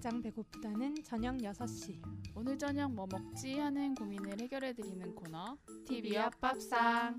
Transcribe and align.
가장 0.00 0.22
배고프다는 0.22 0.94
저녁 1.04 1.36
6시. 1.36 2.00
오늘 2.34 2.56
저녁 2.56 2.90
뭐 2.90 3.06
먹지 3.06 3.58
하는 3.58 3.94
고민을 3.94 4.40
해결해 4.40 4.72
드리는 4.72 5.14
코너 5.14 5.58
TV 5.84 6.16
앞 6.16 6.40
밥상. 6.40 7.16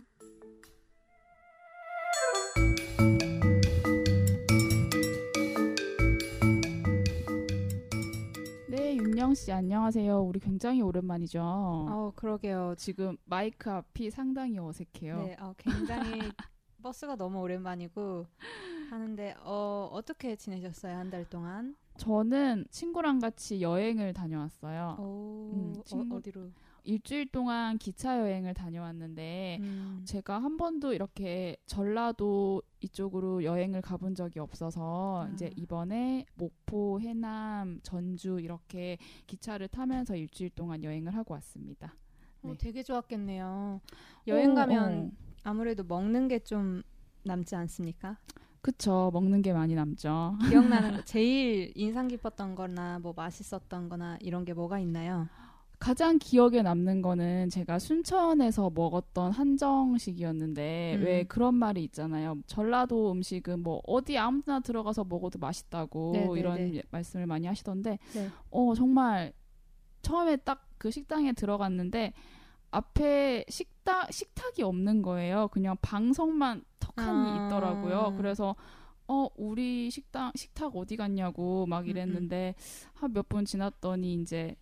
네, 8.67 8.95
윤영 8.95 9.33
씨 9.35 9.51
안녕하세요. 9.51 10.21
우리 10.21 10.39
굉장히 10.39 10.81
오랜만이죠. 10.81 11.41
어, 11.41 12.13
그러게요. 12.15 12.75
지금 12.77 13.17
마이크 13.25 13.69
앞이 13.69 14.09
상당히 14.09 14.57
어색해요. 14.57 15.17
네, 15.17 15.35
어, 15.39 15.53
굉장히 15.57 16.19
버스가 16.81 17.15
너무 17.15 17.39
오랜만이고 17.41 18.25
하는데 18.89 19.35
어, 19.43 19.89
어떻게 19.91 20.35
지내셨어요? 20.35 20.95
한 20.97 21.09
달 21.11 21.29
동안? 21.29 21.75
저는 22.01 22.65
친구랑 22.71 23.19
같이 23.19 23.61
여행을 23.61 24.13
다녀왔어요. 24.13 24.95
오, 24.99 25.51
음, 25.53 25.73
친구- 25.85 26.15
어, 26.15 26.17
어디로? 26.17 26.49
일주일 26.83 27.27
동안 27.31 27.77
기차 27.77 28.19
여행을 28.19 28.55
다녀왔는데 28.55 29.59
음, 29.61 30.01
제가 30.03 30.41
한 30.41 30.57
번도 30.57 30.93
이렇게 30.93 31.55
전라도 31.67 32.63
이쪽으로 32.79 33.43
여행을 33.43 33.83
가본 33.83 34.15
적이 34.15 34.39
없어서 34.39 35.27
아. 35.27 35.29
이제 35.31 35.51
이번에 35.55 36.25
목포, 36.33 36.99
해남, 37.01 37.79
전주 37.83 38.39
이렇게 38.41 38.97
기차를 39.27 39.67
타면서 39.67 40.15
일주일 40.15 40.49
동안 40.49 40.83
여행을 40.83 41.13
하고 41.15 41.35
왔습니다. 41.35 41.93
어, 42.41 42.47
네. 42.47 42.57
되게 42.57 42.81
좋았겠네요. 42.81 43.79
여행 44.25 44.53
어, 44.53 44.55
가면 44.55 44.93
어. 44.93 45.11
아무래도 45.43 45.83
먹는 45.83 46.27
게 46.29 46.39
좀 46.39 46.81
남지 47.25 47.55
않습니까? 47.55 48.17
그쵸 48.61 49.09
먹는 49.13 49.41
게 49.41 49.53
많이 49.53 49.75
남죠. 49.75 50.37
기억나는 50.49 50.95
거 50.95 51.01
제일 51.03 51.71
인상 51.75 52.07
깊었던 52.07 52.55
거나 52.55 52.99
뭐 52.99 53.13
맛있었던 53.15 53.89
거나 53.89 54.17
이런 54.21 54.45
게 54.45 54.53
뭐가 54.53 54.79
있나요? 54.79 55.27
가장 55.79 56.19
기억에 56.19 56.61
남는 56.61 57.01
거는 57.01 57.49
제가 57.49 57.79
순천에서 57.79 58.69
먹었던 58.75 59.31
한정식이었는데 59.31 60.97
음. 60.99 61.03
왜 61.03 61.23
그런 61.23 61.55
말이 61.55 61.83
있잖아요. 61.85 62.37
전라도 62.45 63.11
음식은 63.11 63.63
뭐 63.63 63.81
어디 63.87 64.15
아무데나 64.15 64.59
들어가서 64.59 65.05
먹어도 65.05 65.39
맛있다고 65.39 66.11
네, 66.13 66.27
네, 66.27 66.39
이런 66.39 66.71
네. 66.71 66.83
말씀을 66.91 67.25
많이 67.25 67.47
하시던데 67.47 67.97
네. 68.13 68.29
어 68.51 68.75
정말 68.75 69.33
처음에 70.03 70.35
딱 70.37 70.71
그 70.81 70.89
식당에 70.89 71.31
들어갔는데 71.33 72.11
앞에 72.71 73.45
식 73.49 73.69
당 73.83 74.05
식탁이 74.09 74.63
없는 74.63 75.01
거예요. 75.01 75.47
그냥 75.49 75.75
방석만 75.81 76.63
턱하니 76.79 77.29
아. 77.39 77.45
있더라고요. 77.47 78.13
그래서 78.17 78.55
어 79.07 79.27
우리 79.35 79.89
식당 79.91 80.31
식탁 80.35 80.75
어디 80.75 80.95
갔냐고 80.97 81.65
막 81.65 81.85
음, 81.85 81.89
이랬는데 81.89 82.55
한 82.93 83.11
몇 83.13 83.27
분 83.27 83.43
지났더니 83.45 84.13
이제 84.15 84.55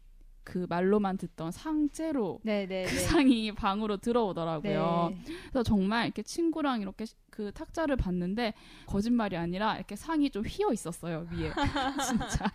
그 0.44 0.66
말로만 0.68 1.18
듣던 1.18 1.52
상제로 1.52 2.40
네, 2.44 2.66
네, 2.66 2.84
그 2.86 2.90
네. 2.90 2.96
상이 3.02 3.52
방으로 3.54 3.98
들어오더라고요. 3.98 5.10
네. 5.12 5.22
그래서 5.52 5.64
정말 5.64 6.06
이렇게 6.06 6.24
친구랑 6.24 6.82
이렇게 6.82 7.06
시- 7.06 7.14
그 7.30 7.52
탁자를 7.52 7.96
봤는데 7.98 8.54
거짓말이 8.88 9.38
아니라 9.38 9.76
이렇게 9.76 9.96
상이 9.96 10.30
좀 10.32 10.44
휘어 10.46 10.72
있었어요 10.74 11.28
위에 11.32 11.52
진짜. 12.08 12.52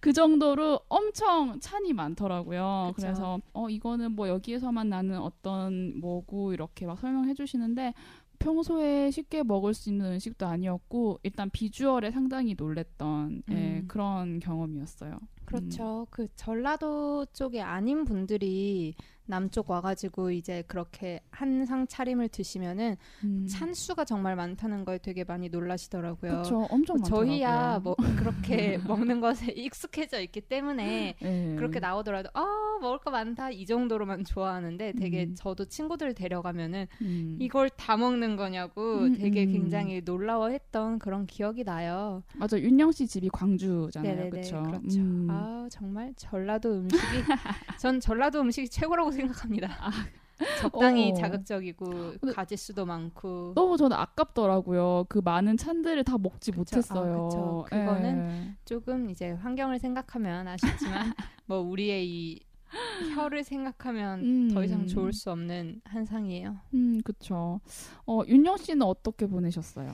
그 0.00 0.12
정도로 0.12 0.80
엄청 0.88 1.60
찬이 1.60 1.92
많더라고요. 1.92 2.92
그쵸. 2.94 3.06
그래서 3.06 3.40
어 3.52 3.68
이거는 3.68 4.12
뭐 4.12 4.28
여기에서만 4.28 4.88
나는 4.88 5.18
어떤 5.18 5.98
뭐고 6.00 6.52
이렇게 6.52 6.86
막 6.86 6.98
설명해 6.98 7.34
주시는데 7.34 7.92
평소에 8.38 9.10
쉽게 9.10 9.42
먹을 9.42 9.74
수 9.74 9.90
있는 9.90 10.12
음식도 10.12 10.46
아니었고 10.46 11.20
일단 11.22 11.50
비주얼에 11.50 12.10
상당히 12.10 12.54
놀랬던 12.56 13.42
예, 13.50 13.54
음. 13.54 13.84
그런 13.86 14.40
경험이었어요. 14.40 15.18
그렇죠. 15.58 16.06
그 16.10 16.28
전라도 16.36 17.26
쪽에 17.32 17.60
아닌 17.60 18.04
분들이 18.04 18.94
남쪽 19.30 19.70
와가지고 19.70 20.32
이제 20.32 20.62
그렇게 20.66 21.20
한상 21.30 21.86
차림을 21.86 22.28
드시면은 22.28 22.96
음. 23.24 23.46
찬수가 23.48 24.04
정말 24.04 24.36
많다는 24.36 24.84
걸 24.84 24.98
되게 24.98 25.24
많이 25.24 25.48
놀라시더라고요. 25.48 26.30
그렇죠. 26.32 26.66
엄청 26.68 26.96
뭐. 26.96 27.08
저희야 27.08 27.80
뭐 27.82 27.94
그렇게 28.18 28.78
먹는 28.86 29.20
것에 29.20 29.52
익숙해져 29.52 30.20
있기 30.20 30.42
때문에 30.42 31.14
예. 31.22 31.54
그렇게 31.56 31.78
나오더라도 31.78 32.28
아 32.34 32.78
먹을 32.82 32.98
거 32.98 33.10
많다 33.10 33.50
이 33.50 33.64
정도로만 33.64 34.24
좋아하는데 34.24 34.92
되게 34.98 35.24
음. 35.24 35.34
저도 35.36 35.66
친구들 35.66 36.14
데려가면은 36.14 36.86
음. 37.00 37.36
이걸 37.40 37.70
다 37.70 37.96
먹는 37.96 38.36
거냐고 38.36 38.98
음, 38.98 39.14
되게 39.16 39.44
음. 39.44 39.52
굉장히 39.52 40.02
놀라워했던 40.04 40.98
그런 40.98 41.26
기억이 41.26 41.62
나요. 41.64 42.22
맞아 42.34 42.58
윤영 42.58 42.92
씨 42.92 43.06
집이 43.06 43.28
광주잖아요. 43.30 44.12
네네네 44.12 44.30
그렇죠. 44.30 44.62
그렇죠. 44.64 44.98
음. 45.00 45.28
아 45.40 45.68
정말 45.70 46.12
전라도 46.16 46.70
음식이 46.72 47.00
전 47.80 48.00
전라도 48.00 48.40
음식이 48.40 48.68
최고라고 48.68 49.10
생각합니다. 49.10 49.68
적당히 50.60 51.10
어. 51.10 51.14
자극적이고 51.14 52.14
가짓수도 52.34 52.86
많고 52.86 53.52
너무 53.54 53.76
저는 53.76 53.96
아깝더라고요. 53.96 55.04
그 55.08 55.20
많은 55.22 55.56
찬들을 55.56 56.02
다 56.04 56.16
먹지 56.18 56.50
그쵸. 56.52 56.60
못했어요. 56.76 57.64
아. 57.66 57.68
그거는 57.68 58.18
예. 58.30 58.54
조금 58.64 59.10
이제 59.10 59.32
환경을 59.32 59.78
생각하면 59.78 60.48
아쉽지만 60.48 61.12
뭐 61.46 61.58
우리의 61.58 62.08
이 62.08 62.40
혀를 63.14 63.44
생각하면 63.44 64.20
음. 64.20 64.50
더 64.54 64.64
이상 64.64 64.86
좋을 64.86 65.12
수 65.12 65.30
없는 65.30 65.82
한상이에요. 65.84 66.56
음, 66.74 67.00
그쵸. 67.04 67.60
어, 68.06 68.22
윤영 68.26 68.56
씨는 68.58 68.82
어떻게 68.82 69.26
보내셨어요? 69.26 69.92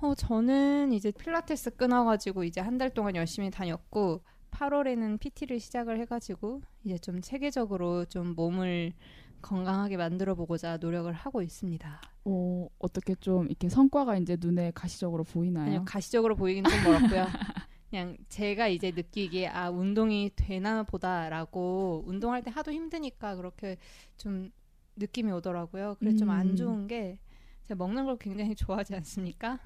어, 0.00 0.14
저는 0.14 0.92
이제 0.92 1.10
필라테스 1.10 1.76
끊어가지고 1.76 2.44
이제 2.44 2.60
한 2.60 2.76
달 2.78 2.90
동안 2.90 3.16
열심히 3.16 3.50
다녔고 3.50 4.22
8월에는 4.52 5.18
PT를 5.18 5.58
시작을 5.58 5.98
해가지고 6.00 6.62
이제 6.84 6.98
좀 6.98 7.20
체계적으로 7.20 8.04
좀 8.04 8.34
몸을 8.34 8.92
건강하게 9.40 9.96
만들어 9.96 10.34
보고자 10.34 10.76
노력을 10.76 11.12
하고 11.12 11.42
있습니다. 11.42 12.00
어, 12.24 12.68
어떻게 12.78 13.14
좀 13.16 13.46
이렇게 13.46 13.68
성과가 13.68 14.16
이제 14.18 14.36
눈에 14.38 14.70
가시적으로 14.74 15.24
보이나요? 15.24 15.66
아니요 15.66 15.84
가시적으로 15.84 16.36
보이긴 16.36 16.64
좀 16.64 16.84
멀었고요. 16.84 17.26
그냥 17.90 18.16
제가 18.28 18.68
이제 18.68 18.90
느끼기에 18.92 19.48
아 19.48 19.68
운동이 19.68 20.30
되나 20.34 20.82
보다라고 20.82 22.04
운동할 22.06 22.42
때 22.42 22.50
하도 22.50 22.72
힘드니까 22.72 23.36
그렇게 23.36 23.76
좀 24.16 24.50
느낌이 24.96 25.30
오더라고요. 25.32 25.96
그래서 25.98 26.18
좀안 26.18 26.50
음. 26.50 26.56
좋은 26.56 26.86
게 26.86 27.18
제가 27.64 27.76
먹는 27.76 28.06
걸 28.06 28.16
굉장히 28.16 28.54
좋아하지 28.56 28.94
않습니까? 28.96 29.58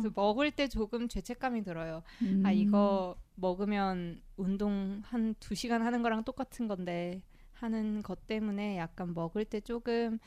그래서 0.00 0.10
먹을 0.14 0.50
때 0.50 0.68
조금 0.68 1.08
죄책감이 1.08 1.62
들어요. 1.62 2.02
음. 2.22 2.42
아 2.44 2.52
이거 2.52 3.16
먹으면 3.40 4.20
운동 4.36 5.00
한 5.04 5.34
두 5.40 5.54
시간 5.54 5.82
하는 5.82 6.02
거랑 6.02 6.24
똑같은 6.24 6.68
건데 6.68 7.22
하는 7.52 8.02
것 8.02 8.26
때문에 8.26 8.78
약간 8.78 9.12
먹을 9.14 9.44
때 9.44 9.60
조금 9.60 10.18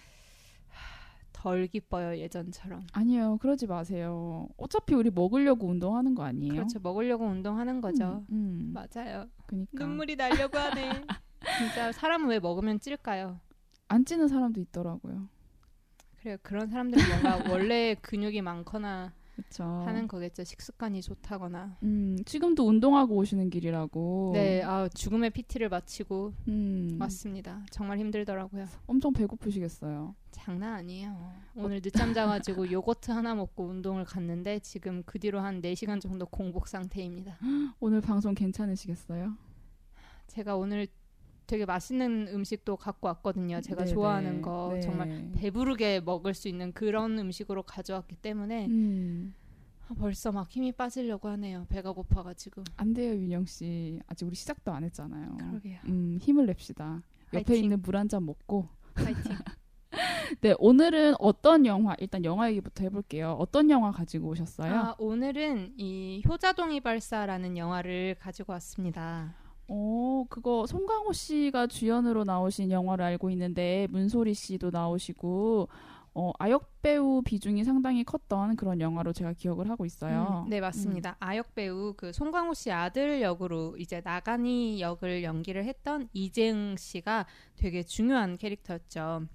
하, 0.67 1.17
덜 1.31 1.67
기뻐요 1.67 2.17
예전처럼. 2.17 2.85
아니요, 2.93 3.37
그러지 3.41 3.67
마세요. 3.67 4.47
어차피 4.57 4.93
우리 4.95 5.09
먹으려고 5.09 5.67
운동하는 5.67 6.15
거 6.15 6.23
아니에요? 6.23 6.53
그렇죠 6.53 6.79
먹으려고 6.79 7.25
운동하는 7.25 7.81
거죠. 7.81 8.23
음, 8.31 8.73
음, 8.73 8.73
맞아요. 8.73 9.29
그니까. 9.47 9.83
눈물이 9.85 10.15
나려고 10.15 10.57
하네. 10.57 11.03
진짜 11.57 11.91
사람은 11.91 12.29
왜 12.29 12.39
먹으면 12.39 12.79
찔까요? 12.79 13.39
안 13.89 14.05
찌는 14.05 14.27
사람도 14.27 14.61
있더라고요. 14.61 15.27
그래요. 16.19 16.37
그런 16.41 16.69
사람들은 16.69 17.03
뭔가 17.09 17.51
원래 17.51 17.95
근육이 18.01 18.41
많거나 18.41 19.13
그쵸. 19.35 19.63
하는 19.63 20.07
거겠죠. 20.07 20.43
식습관이 20.43 21.01
좋다거나. 21.01 21.77
음, 21.83 22.17
지금도 22.25 22.67
운동하고 22.67 23.15
오시는 23.15 23.49
길이라고. 23.49 24.31
네, 24.33 24.61
아 24.63 24.87
죽음의 24.87 25.31
PT를 25.31 25.69
마치고 25.69 26.33
음, 26.47 26.97
왔습니다. 26.99 27.63
정말 27.71 27.97
힘들더라고요. 27.97 28.65
엄청 28.85 29.11
배고프시겠어요. 29.13 30.15
장난 30.31 30.73
아니에요. 30.73 31.33
오늘 31.55 31.81
늦잠 31.81 32.13
자가지고 32.13 32.71
요거트 32.71 33.11
하나 33.11 33.33
먹고 33.35 33.65
운동을 33.65 34.05
갔는데 34.05 34.59
지금 34.59 35.03
그 35.05 35.19
뒤로 35.19 35.39
한 35.39 35.61
4시간 35.61 35.99
정도 35.99 36.25
공복 36.25 36.67
상태입니다. 36.67 37.37
오늘 37.79 38.01
방송 38.01 38.35
괜찮으시겠어요? 38.35 39.35
제가 40.27 40.55
오늘 40.55 40.87
되게 41.47 41.65
맛있는 41.65 42.29
음식도 42.33 42.77
갖고 42.77 43.07
왔거든요. 43.07 43.61
제가 43.61 43.83
네네. 43.83 43.93
좋아하는 43.93 44.41
거 44.41 44.71
네. 44.73 44.81
정말 44.81 45.29
배부르게 45.33 45.99
먹을 46.01 46.33
수 46.33 46.47
있는 46.47 46.71
그런 46.71 47.17
음식으로 47.19 47.63
가져왔기 47.63 48.15
때문에 48.17 48.67
음, 48.67 49.33
아, 49.87 49.93
벌써 49.95 50.31
막 50.31 50.49
힘이 50.49 50.71
빠지려고 50.71 51.27
하네요. 51.29 51.65
배가 51.69 51.91
고파가지고. 51.91 52.63
안 52.77 52.93
돼요, 52.93 53.13
윤영 53.13 53.45
씨. 53.45 53.99
아직 54.07 54.25
우리 54.25 54.35
시작도 54.35 54.71
안 54.71 54.83
했잖아요. 54.85 55.37
그러게요. 55.37 55.79
음, 55.85 56.17
힘을 56.21 56.45
냅시다. 56.45 57.01
옆에 57.33 57.43
화이팅. 57.53 57.63
있는 57.65 57.81
물 57.81 57.95
한 57.95 58.07
잔 58.07 58.25
먹고. 58.25 58.67
파이팅. 58.93 59.21
네, 60.41 60.55
오늘은 60.57 61.15
어떤 61.19 61.65
영화, 61.65 61.95
일단 61.99 62.23
영화 62.25 62.49
얘기부터 62.49 62.83
해볼게요. 62.85 63.33
어떤 63.39 63.69
영화 63.69 63.91
가지고 63.91 64.29
오셨어요? 64.29 64.73
아, 64.73 64.95
오늘은 64.97 65.73
이 65.77 66.23
효자동이 66.27 66.79
발사라는 66.81 67.57
영화를 67.57 68.15
가지고 68.19 68.53
왔습니다. 68.53 69.35
어, 69.67 70.25
그거 70.29 70.65
송강호 70.67 71.13
씨가 71.13 71.67
주연으로 71.67 72.23
나오신 72.23 72.71
영화를 72.71 73.05
알고 73.05 73.29
있는데 73.31 73.87
문소리 73.91 74.33
씨도 74.33 74.71
나오시고 74.71 75.69
어, 76.15 76.31
아역 76.37 76.81
배우 76.81 77.23
비중이 77.23 77.63
상당히 77.63 78.03
컸던 78.03 78.55
그런 78.55 78.79
영화로 78.79 79.13
제가 79.13 79.33
기억을 79.33 79.69
하고 79.69 79.85
있어요. 79.85 80.43
음, 80.45 80.49
네 80.49 80.61
맞습니다. 80.61 81.15
아역 81.19 81.55
배우 81.55 81.93
그 81.97 82.13
송강호 82.13 82.53
씨 82.53 82.71
아들 82.71 83.21
역으로 83.21 83.75
이제 83.77 84.01
나가니 84.03 84.79
역을 84.79 85.23
연기를 85.23 85.65
했던 85.65 86.07
이재응 86.13 86.75
씨가 86.77 87.25
되게 87.55 87.81
중요한 87.81 88.37
캐릭터였죠. 88.37 89.27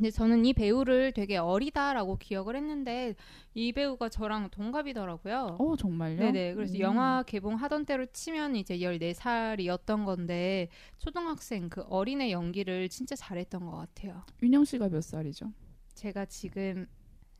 근데 0.00 0.10
저는 0.10 0.46
이 0.46 0.54
배우를 0.54 1.12
되게 1.12 1.36
어리다라고 1.36 2.16
기억을 2.16 2.56
했는데 2.56 3.14
이 3.52 3.70
배우가 3.70 4.08
저랑 4.08 4.48
동갑이더라고요. 4.48 5.58
어 5.60 5.76
정말요? 5.76 6.16
네네. 6.16 6.54
그래서 6.54 6.72
음. 6.76 6.80
영화 6.80 7.22
개봉하던 7.22 7.84
때로 7.84 8.06
치면 8.06 8.56
이제 8.56 8.78
14살이었던 8.78 10.06
건데 10.06 10.68
초등학생 10.96 11.68
그 11.68 11.82
어린애 11.82 12.30
연기를 12.30 12.88
진짜 12.88 13.14
잘했던 13.14 13.66
것 13.66 13.72
같아요. 13.72 14.24
윤영 14.42 14.64
씨가 14.64 14.88
몇 14.88 15.02
살이죠? 15.02 15.52
제가 15.92 16.24
지금 16.24 16.86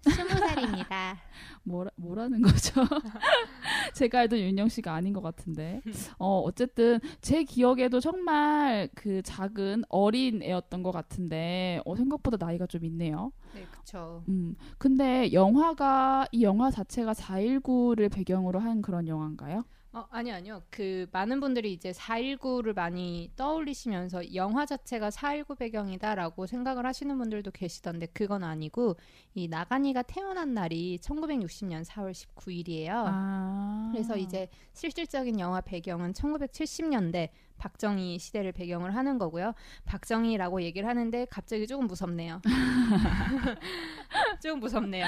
20살입니다. 0.03 1.17
뭐라, 1.65 1.91
뭐라는 1.97 2.43
거죠? 2.43 2.83
제가 3.95 4.21
알던 4.21 4.39
윤영 4.39 4.69
씨가 4.69 4.95
아닌 4.95 5.13
것 5.13 5.21
같은데. 5.21 5.81
어, 6.19 6.41
어쨌든 6.41 6.99
제 7.21 7.45
기억에도 7.45 8.01
정말 8.01 8.89
그 8.95 9.23
작은 9.23 9.85
어린 9.89 10.43
애였던 10.43 10.83
것 10.83 10.91
같은데, 10.91 11.81
어, 11.85 11.97
생각보다 11.97 12.45
나이가 12.45 12.67
좀 12.67 12.85
있네요. 12.85 13.33
네, 13.55 13.67
그쵸. 13.71 14.23
음, 14.29 14.55
근데 14.79 15.33
영화가, 15.33 16.27
이 16.33 16.43
영화 16.43 16.71
자체가 16.71 17.13
4.19를 17.15 18.09
배경으로 18.09 18.59
한 18.59 18.83
그런 18.83 19.09
영화인가요? 19.09 19.65
어, 19.93 20.07
아니, 20.11 20.31
아니요. 20.31 20.63
그, 20.71 21.07
많은 21.11 21.41
분들이 21.41 21.73
이제 21.73 21.91
4.19를 21.91 22.77
많이 22.77 23.29
떠올리시면서 23.35 24.37
영화 24.37 24.65
자체가 24.65 25.11
4.19 25.11 25.59
배경이다라고 25.59 26.47
생각을 26.47 26.87
하시는 26.87 27.19
분들도 27.19 27.51
계시던데, 27.51 28.07
그건 28.13 28.45
아니고, 28.45 28.97
이 29.35 29.49
나가니가 29.49 30.03
태어난 30.03 30.55
날이 30.55 30.99
1960년 30.99 31.85
4월 31.85 32.13
19일이에요. 32.13 32.91
아. 32.93 33.89
그래서 33.93 34.17
이제 34.17 34.49
실질적인 34.75 35.41
영화 35.41 35.61
배경은 35.61 36.13
1970년대 36.13 37.31
박정희 37.59 38.21
시대를 38.21 38.53
배경을 38.53 38.95
하는 38.95 39.19
거고요. 39.19 39.55
박정희라고 39.87 40.63
얘기를 40.63 40.89
하는데 40.89 41.27
갑자기 41.29 41.67
조금 41.67 41.89
무섭네요. 41.89 42.41
조금 44.41 44.61
무섭네요. 44.61 45.05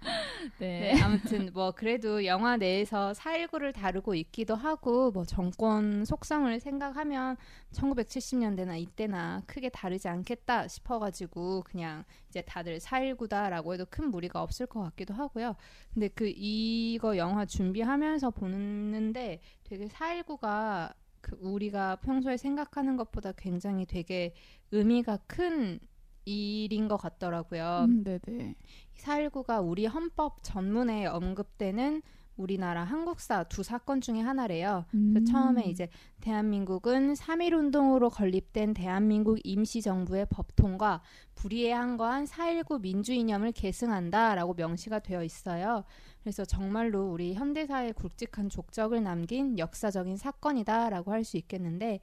네. 0.58 0.92
네, 0.94 1.02
아무튼 1.02 1.50
뭐 1.52 1.72
그래도 1.72 2.24
영화 2.24 2.56
내에서 2.56 3.12
4.19를 3.12 3.74
다루고 3.74 4.14
있기도 4.14 4.54
하고 4.54 5.10
뭐 5.10 5.24
정권 5.24 6.04
속성을 6.04 6.60
생각하면 6.60 7.36
1970년대나 7.72 8.78
이때나 8.78 9.42
크게 9.46 9.68
다르지 9.70 10.08
않겠다 10.08 10.68
싶어가지고 10.68 11.62
그냥 11.62 12.04
이제 12.28 12.42
다들 12.42 12.78
4.19다라고 12.78 13.74
해도 13.74 13.86
큰 13.90 14.10
무리가 14.10 14.42
없을 14.42 14.66
것 14.66 14.82
같기도 14.82 15.14
하고요. 15.14 15.56
근데 15.92 16.08
그 16.08 16.32
이거 16.36 17.16
영화 17.16 17.44
준비하면서 17.44 18.30
보는데 18.30 19.40
되게 19.64 19.86
4.19가 19.86 20.94
그 21.20 21.36
우리가 21.40 21.96
평소에 21.96 22.36
생각하는 22.36 22.96
것보다 22.96 23.32
굉장히 23.32 23.86
되게 23.86 24.34
의미가 24.70 25.18
큰 25.26 25.80
일인 26.28 26.88
것 26.88 26.96
같더라고요. 26.98 27.86
음, 27.88 28.04
네네. 28.04 28.54
4.19가 28.94 29.66
우리 29.66 29.86
헌법 29.86 30.42
전문에 30.42 31.06
언급되는 31.06 32.02
우리나라 32.36 32.84
한국사 32.84 33.44
두 33.44 33.64
사건 33.64 34.00
중에 34.00 34.20
하나래요. 34.20 34.84
그래서 35.10 35.18
음. 35.18 35.24
처음에 35.24 35.64
이제 35.64 35.88
대한민국은 36.20 37.14
3.1 37.14 37.52
운동으로 37.52 38.10
건립된 38.10 38.74
대한민국 38.74 39.38
임시정부의 39.42 40.26
법통과 40.30 41.02
불이해한 41.34 41.96
거한 41.96 42.26
4.19 42.26 42.80
민주이념을 42.80 43.52
계승한다라고 43.52 44.54
명시가 44.54 45.00
되어 45.00 45.24
있어요. 45.24 45.82
그래서 46.22 46.44
정말로 46.44 47.10
우리 47.10 47.34
현대사에 47.34 47.90
굵직한 47.92 48.48
족적을 48.48 49.02
남긴 49.02 49.58
역사적인 49.58 50.16
사건이다라고 50.16 51.10
할 51.10 51.24
수 51.24 51.36
있겠는데 51.36 52.00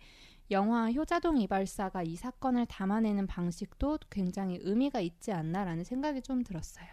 영화 0.52 0.92
효자동 0.92 1.38
이발사가 1.38 2.04
이 2.04 2.16
사건을 2.16 2.66
담아내는 2.68 3.28
방식도 3.28 4.00
굉장히 4.10 4.60
의미가 4.62 5.00
있지 5.00 5.32
않나라는 5.32 5.84
생각이 5.84 6.22
좀 6.22 6.44
들었어요. 6.44 6.88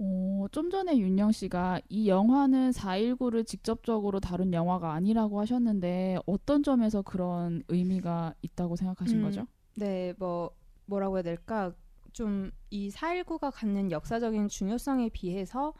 어, 0.00 0.46
좀 0.52 0.70
전에 0.70 0.96
윤영 0.96 1.32
씨가 1.32 1.80
이 1.88 2.08
영화는 2.08 2.70
4.19를 2.70 3.46
직접적으로 3.46 4.20
다룬 4.20 4.52
영화가 4.52 4.92
아니라고 4.92 5.40
하셨는데 5.40 6.18
어떤 6.26 6.62
점에서 6.62 7.02
그런 7.02 7.62
의미가 7.68 8.34
있다고 8.42 8.76
생각하신 8.76 9.18
음, 9.18 9.22
거죠? 9.24 9.46
네, 9.76 10.14
뭐 10.18 10.50
뭐라고 10.86 11.16
해야 11.16 11.22
될까? 11.22 11.72
좀 12.12 12.50
이 12.70 12.90
4.19가 12.90 13.50
갖는 13.52 13.90
역사적인 13.90 14.48
중요성에 14.48 15.10
비해서 15.10 15.72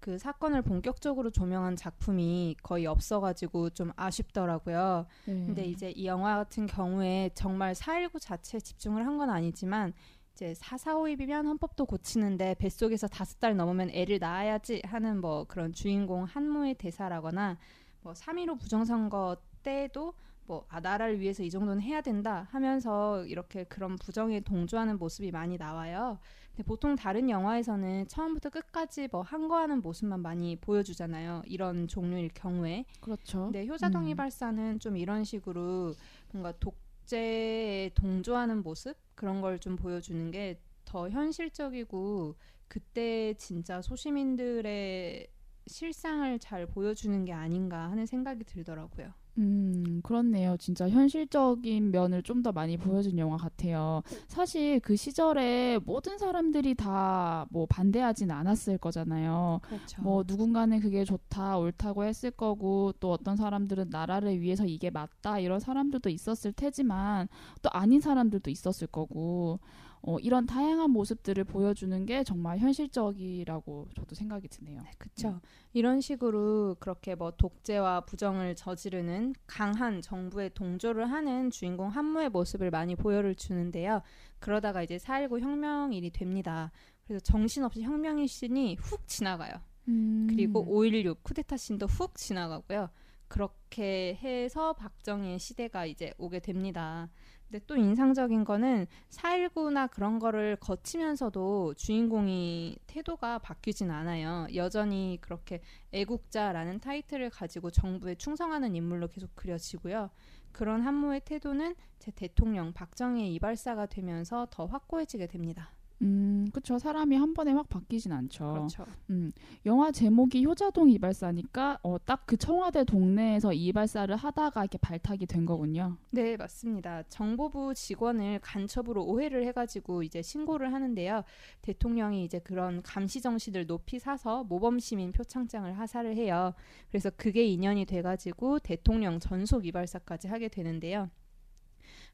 그 0.00 0.18
사건을 0.18 0.62
본격적으로 0.62 1.30
조명한 1.30 1.76
작품이 1.76 2.56
거의 2.62 2.86
없어가지고 2.86 3.70
좀 3.70 3.92
아쉽더라고요. 3.96 5.06
네. 5.26 5.32
근데 5.46 5.64
이제 5.64 5.90
이 5.90 6.06
영화 6.06 6.36
같은 6.36 6.66
경우에 6.66 7.30
정말 7.34 7.74
4.19 7.74 8.20
자체에 8.20 8.60
집중을 8.60 9.04
한 9.06 9.16
건 9.16 9.30
아니지만 9.30 9.94
이제 10.34 10.52
4.4.5입이면 10.52 11.46
헌법도 11.46 11.86
고치는데 11.86 12.54
뱃속에서 12.56 13.08
다섯 13.08 13.40
달 13.40 13.56
넘으면 13.56 13.88
애를 13.90 14.18
낳아야지 14.18 14.82
하는 14.84 15.20
뭐 15.20 15.44
그런 15.44 15.72
주인공 15.72 16.24
한무의 16.24 16.74
대사라거나 16.74 17.56
뭐3.15 18.04 18.60
부정선거 18.60 19.38
때도 19.62 20.12
뭐, 20.46 20.64
아, 20.68 20.80
나라를 20.80 21.20
위해서 21.20 21.42
이 21.42 21.50
정도는 21.50 21.80
해야 21.82 22.00
된다 22.00 22.46
하면서 22.50 23.24
이렇게 23.26 23.64
그런 23.64 23.96
부정에 23.96 24.40
동조하는 24.40 24.98
모습이 24.98 25.30
많이 25.30 25.56
나와요. 25.56 26.18
근데 26.50 26.62
보통 26.62 26.96
다른 26.96 27.28
영화에서는 27.28 28.08
처음부터 28.08 28.50
끝까지 28.50 29.08
뭐한거 29.12 29.56
하는 29.56 29.80
모습만 29.82 30.20
많이 30.20 30.56
보여주잖아요. 30.56 31.42
이런 31.46 31.86
종류일 31.88 32.30
경우에. 32.34 32.84
그렇죠. 33.00 33.44
근데 33.44 33.66
효자동이 33.66 34.14
음. 34.14 34.16
발사는 34.16 34.78
좀 34.78 34.96
이런 34.96 35.24
식으로 35.24 35.94
뭔가 36.32 36.52
독재에 36.58 37.90
동조하는 37.94 38.62
모습 38.62 38.96
그런 39.14 39.40
걸 39.40 39.58
좀 39.58 39.76
보여주는 39.76 40.30
게 40.30 40.58
더 40.86 41.10
현실적이고 41.10 42.36
그때 42.68 43.34
진짜 43.34 43.82
소시민들의 43.82 45.26
실상을 45.66 46.38
잘 46.38 46.66
보여주는 46.66 47.24
게 47.24 47.32
아닌가 47.32 47.90
하는 47.90 48.06
생각이 48.06 48.44
들더라고요. 48.44 49.12
음, 49.38 50.00
그렇네요. 50.02 50.56
진짜 50.58 50.88
현실적인 50.88 51.90
면을 51.90 52.22
좀 52.22 52.42
더 52.42 52.52
많이 52.52 52.76
보여준 52.76 53.18
영화 53.18 53.36
같아요. 53.38 54.02
사실 54.28 54.78
그 54.80 54.94
시절에 54.96 55.78
모든 55.84 56.16
사람들이 56.18 56.74
다 56.74 57.46
뭐 57.50 57.66
반대하진 57.66 58.30
않았을 58.30 58.78
거잖아요. 58.78 59.60
그렇죠. 59.62 60.00
뭐 60.02 60.22
누군가는 60.26 60.78
그게 60.80 61.04
좋다, 61.04 61.58
옳다고 61.58 62.04
했을 62.04 62.30
거고 62.30 62.92
또 63.00 63.12
어떤 63.12 63.36
사람들은 63.36 63.88
나라를 63.90 64.40
위해서 64.40 64.64
이게 64.66 64.90
맞다 64.90 65.38
이런 65.38 65.60
사람들도 65.60 66.08
있었을 66.10 66.52
테지만 66.52 67.28
또 67.62 67.68
아닌 67.72 68.00
사람들도 68.00 68.50
있었을 68.50 68.86
거고 68.88 69.60
어, 70.06 70.20
이런 70.20 70.46
다양한 70.46 70.90
모습들을 70.90 71.42
보여주는 71.44 72.06
게 72.06 72.22
정말 72.22 72.58
현실적이라고 72.58 73.88
저도 73.96 74.14
생각이 74.14 74.46
드네요. 74.46 74.80
그렇죠. 74.98 75.40
이런 75.72 76.00
식으로 76.00 76.76
그렇게 76.78 77.16
뭐 77.16 77.32
독재와 77.32 78.02
부정을 78.02 78.54
저지르는 78.54 79.34
강한 79.48 80.00
정부에 80.00 80.50
동조를 80.50 81.10
하는 81.10 81.50
주인공 81.50 81.88
한무의 81.88 82.28
모습을 82.28 82.70
많이 82.70 82.94
보여를 82.94 83.34
주는데요. 83.34 84.00
그러다가 84.38 84.84
이제 84.84 84.96
4.19 84.96 85.40
혁명일이 85.40 86.10
됩니다. 86.10 86.70
그래서 87.04 87.20
정신없이 87.24 87.82
혁명의 87.82 88.28
신이 88.28 88.76
훅 88.76 89.08
지나가요. 89.08 89.54
음. 89.88 90.28
그리고 90.30 90.64
5.16 90.64 91.16
쿠데타 91.24 91.56
신도 91.56 91.86
훅 91.86 92.14
지나가고요. 92.14 92.90
그렇게 93.28 94.18
해서 94.22 94.72
박정희의 94.74 95.38
시대가 95.38 95.86
이제 95.86 96.12
오게 96.18 96.40
됩니다. 96.40 97.08
근데 97.48 97.64
또 97.66 97.76
인상적인 97.76 98.44
거는 98.44 98.86
4.19나 99.10 99.88
그런 99.90 100.18
거를 100.18 100.56
거치면서도 100.56 101.74
주인공이 101.74 102.76
태도가 102.86 103.38
바뀌진 103.38 103.90
않아요. 103.90 104.48
여전히 104.54 105.18
그렇게 105.20 105.60
애국자라는 105.92 106.80
타이틀을 106.80 107.30
가지고 107.30 107.70
정부에 107.70 108.16
충성하는 108.16 108.74
인물로 108.74 109.08
계속 109.08 109.34
그려지고요. 109.36 110.10
그런 110.50 110.82
한무의 110.82 111.20
태도는 111.20 111.76
제 111.98 112.10
대통령 112.10 112.72
박정희의 112.72 113.32
이발사가 113.34 113.86
되면서 113.86 114.48
더 114.50 114.66
확고해지게 114.66 115.28
됩니다. 115.28 115.75
음, 116.02 116.46
그쵸. 116.52 116.78
사람이 116.78 117.16
한 117.16 117.32
번에 117.32 117.52
확 117.52 117.68
바뀌진 117.68 118.12
않죠. 118.12 118.52
그렇죠. 118.52 118.84
음, 119.10 119.32
영화 119.64 119.90
제목이 119.90 120.44
효자동 120.44 120.90
이발사니까 120.90 121.78
어, 121.82 121.96
딱 122.04 122.26
그 122.26 122.36
청와대 122.36 122.82
동네에서 122.84 123.52
이 123.52 123.66
이발사를 123.66 124.14
하다가 124.16 124.62
이렇게 124.62 124.78
발탁이 124.78 125.26
된 125.26 125.46
거군요. 125.46 125.96
네, 126.10 126.36
맞습니다. 126.36 127.04
정보부 127.04 127.72
직원을 127.72 128.40
간첩으로 128.40 129.04
오해를 129.04 129.46
해가지고 129.46 130.02
이제 130.02 130.22
신고를 130.22 130.72
하는데요. 130.72 131.22
대통령이 131.62 132.24
이제 132.24 132.40
그런 132.40 132.82
감시 132.82 133.20
정신을 133.20 133.66
높이 133.66 134.00
사서 134.00 134.42
모범 134.44 134.80
시민 134.80 135.12
표창장을 135.12 135.78
하사를 135.78 136.16
해요. 136.16 136.52
그래서 136.90 137.10
그게 137.10 137.44
인연이 137.44 137.84
돼가지고 137.84 138.58
대통령 138.58 139.20
전속 139.20 139.64
이발사까지 139.66 140.26
하게 140.26 140.48
되는데요. 140.48 141.08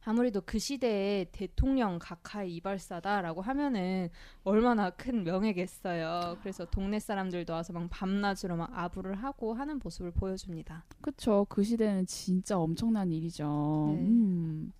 아무래도 0.04 0.40
그 0.44 0.58
시대에 0.58 1.26
대통령 1.30 1.98
각하의 2.00 2.54
이발사다라고 2.56 3.40
하면은 3.42 4.08
얼마나 4.42 4.90
큰 4.90 5.22
명예겠어요. 5.22 6.38
그래서 6.40 6.64
동네 6.64 6.98
사람들도 6.98 7.52
와서 7.52 7.72
막 7.72 7.88
밤낮으로 7.88 8.56
막 8.56 8.70
아부를 8.72 9.14
하고 9.14 9.54
하는 9.54 9.78
모습을 9.82 10.10
보여줍니다. 10.10 10.84
그쵸. 11.00 11.46
그 11.48 11.62
시대는 11.62 12.06
진짜 12.06 12.58
엄청난 12.58 13.12
일이죠. 13.12 13.94
네. 13.94 14.02
음. 14.02 14.72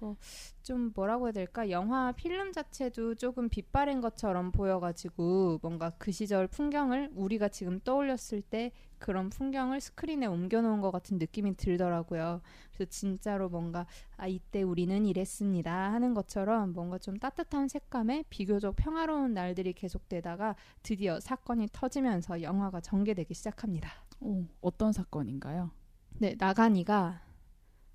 좀 0.62 0.93
뭐라고 0.95 1.26
해야 1.26 1.33
될까? 1.33 1.71
영화 1.71 2.12
필름 2.12 2.52
자체도 2.52 3.17
조금 3.17 3.49
빛바랜 3.49 4.00
것처럼 4.00 4.52
보여가지고 4.52 5.61
뭔가 5.62 5.91
그 5.99 6.12
시절 6.12 6.47
풍경을 6.47 7.11
우리가 7.14 7.49
지금 7.49 7.81
떠올렸을 7.81 8.43
때 8.43 8.73
그런 9.02 9.30
풍경을 9.30 9.80
스크린에 9.80 10.26
옮겨놓은 10.26 10.80
것 10.80 10.92
같은 10.92 11.18
느낌이 11.18 11.56
들더라고요. 11.56 12.40
그래서 12.73 12.88
진짜로 12.88 13.49
뭔가 13.49 13.85
아 14.16 14.28
이때 14.28 14.62
우리는 14.62 15.04
이랬습니다 15.04 15.92
하는 15.92 16.14
것처럼 16.14 16.73
뭔가 16.73 16.99
좀 16.99 17.16
따뜻한 17.18 17.66
색감의 17.66 18.26
비교적 18.30 18.76
평화로운 18.76 19.35
날들이 19.35 19.73
계속되다가 19.73 20.54
드디어 20.85 21.18
사건이 21.18 21.71
터지면서 21.73 22.42
영화가 22.42 22.80
전개되기 22.80 23.35
시작합니다. 23.35 23.90
오, 24.21 24.44
어떤 24.61 24.92
사건인가요? 24.92 25.73
네, 26.18 26.37
나가니가 26.38 27.23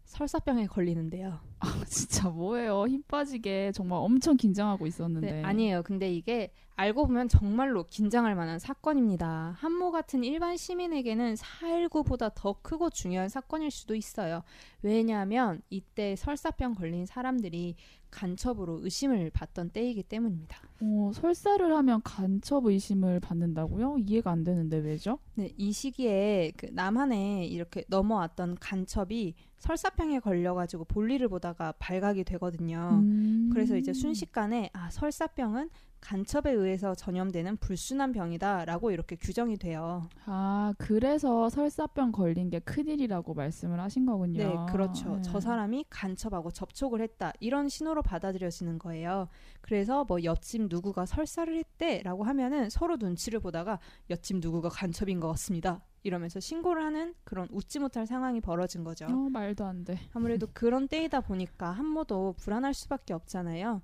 설사병에 0.07 0.67
걸리는데요. 0.67 1.39
아, 1.59 1.83
진짜 1.85 2.29
뭐예요? 2.29 2.87
힘 2.87 3.03
빠지게 3.03 3.71
정말 3.73 3.99
엄청 3.99 4.37
긴장하고 4.37 4.87
있었는데. 4.87 5.31
네, 5.31 5.43
아니에요. 5.43 5.83
근데 5.83 6.11
이게 6.11 6.51
알고 6.75 7.07
보면 7.07 7.27
정말로 7.27 7.83
긴장할 7.83 8.35
만한 8.35 8.59
사건입니다. 8.59 9.55
한모 9.57 9.91
같은 9.91 10.23
일반 10.23 10.55
시민에게는 10.55 11.35
4.19보다 11.35 12.31
더 12.35 12.55
크고 12.61 12.91
중요한 12.91 13.29
사건일 13.29 13.71
수도 13.71 13.95
있어요. 13.95 14.43
왜냐하면 14.83 15.61
이때 15.69 16.15
설사병 16.15 16.75
걸린 16.75 17.05
사람들이 17.05 17.75
간첩으로 18.11 18.79
의심을 18.83 19.31
받던 19.31 19.71
때이기 19.71 20.03
때문입니다. 20.03 20.61
어, 20.81 21.11
설사를 21.13 21.75
하면 21.75 22.01
간첩 22.03 22.65
의심을 22.65 23.19
받는다고요? 23.19 23.97
이해가 23.99 24.31
안 24.31 24.43
되는데 24.43 24.77
왜죠? 24.77 25.19
네, 25.35 25.51
이 25.57 25.71
시기에 25.71 26.53
그 26.55 26.67
남한에 26.71 27.45
이렇게 27.45 27.83
넘어왔던 27.87 28.57
간첩이 28.59 29.35
설사병에 29.57 30.19
걸려가지고 30.19 30.85
볼일을 30.85 31.27
보다가 31.29 31.73
발각이 31.73 32.23
되거든요. 32.23 33.01
음. 33.01 33.49
그래서 33.51 33.75
이제 33.75 33.91
순식간에 33.93 34.69
아 34.73 34.89
설사병은 34.89 35.69
간첩에 36.00 36.51
의해서 36.51 36.96
전염되는 36.96 37.58
불순한 37.58 38.12
병이다라고 38.12 38.92
이렇게 38.92 39.16
규정이 39.16 39.58
돼요. 39.58 40.08
아, 40.25 40.74
그래서 40.77 41.50
설사병 41.50 42.12
걸린 42.12 42.50
게 42.50 42.60
큰일이라고 42.60 43.34
말씀을 43.34 43.80
하신 43.80 44.06
거군요. 44.06 44.38
네, 44.38 44.72
그렇죠. 44.72 45.16
네. 45.16 45.22
저 45.24 45.39
사람이 45.39 45.86
간첩하고 45.89 46.51
접촉을 46.51 47.01
했다 47.01 47.34
이런 47.39 47.68
신호로 47.70 48.04
받아들여지는 48.04 48.80
거예요. 48.80 49.27
그래서 49.62 50.06
뭐 50.06 50.24
옆집 50.24 50.68
누구가 50.70 51.06
설사를 51.06 51.56
했대라고 51.56 52.24
하면은 52.24 52.70
서로 52.70 52.98
눈치를 52.98 53.39
보다가 53.39 53.80
옆집 54.10 54.38
누구가 54.38 54.70
간첩인 54.70 55.20
것 55.20 55.27
같습니다. 55.30 55.82
이러면서 56.04 56.39
신고를 56.39 56.84
하는 56.84 57.13
그런 57.24 57.48
웃지 57.51 57.80
못할 57.80 58.08
상황이 58.08 58.39
벌어진 58.39 58.84
거죠. 58.84 59.06
어, 59.06 59.30
말도 59.30 59.66
안 59.66 59.84
돼. 59.84 60.00
아무래도 60.13 60.48
그런 60.54 60.88
때이다 60.88 61.22
보니까 61.22 61.72
한모도 61.72 62.36
불안할 62.38 62.74
수밖에 62.74 63.13
없잖아요. 63.13 63.82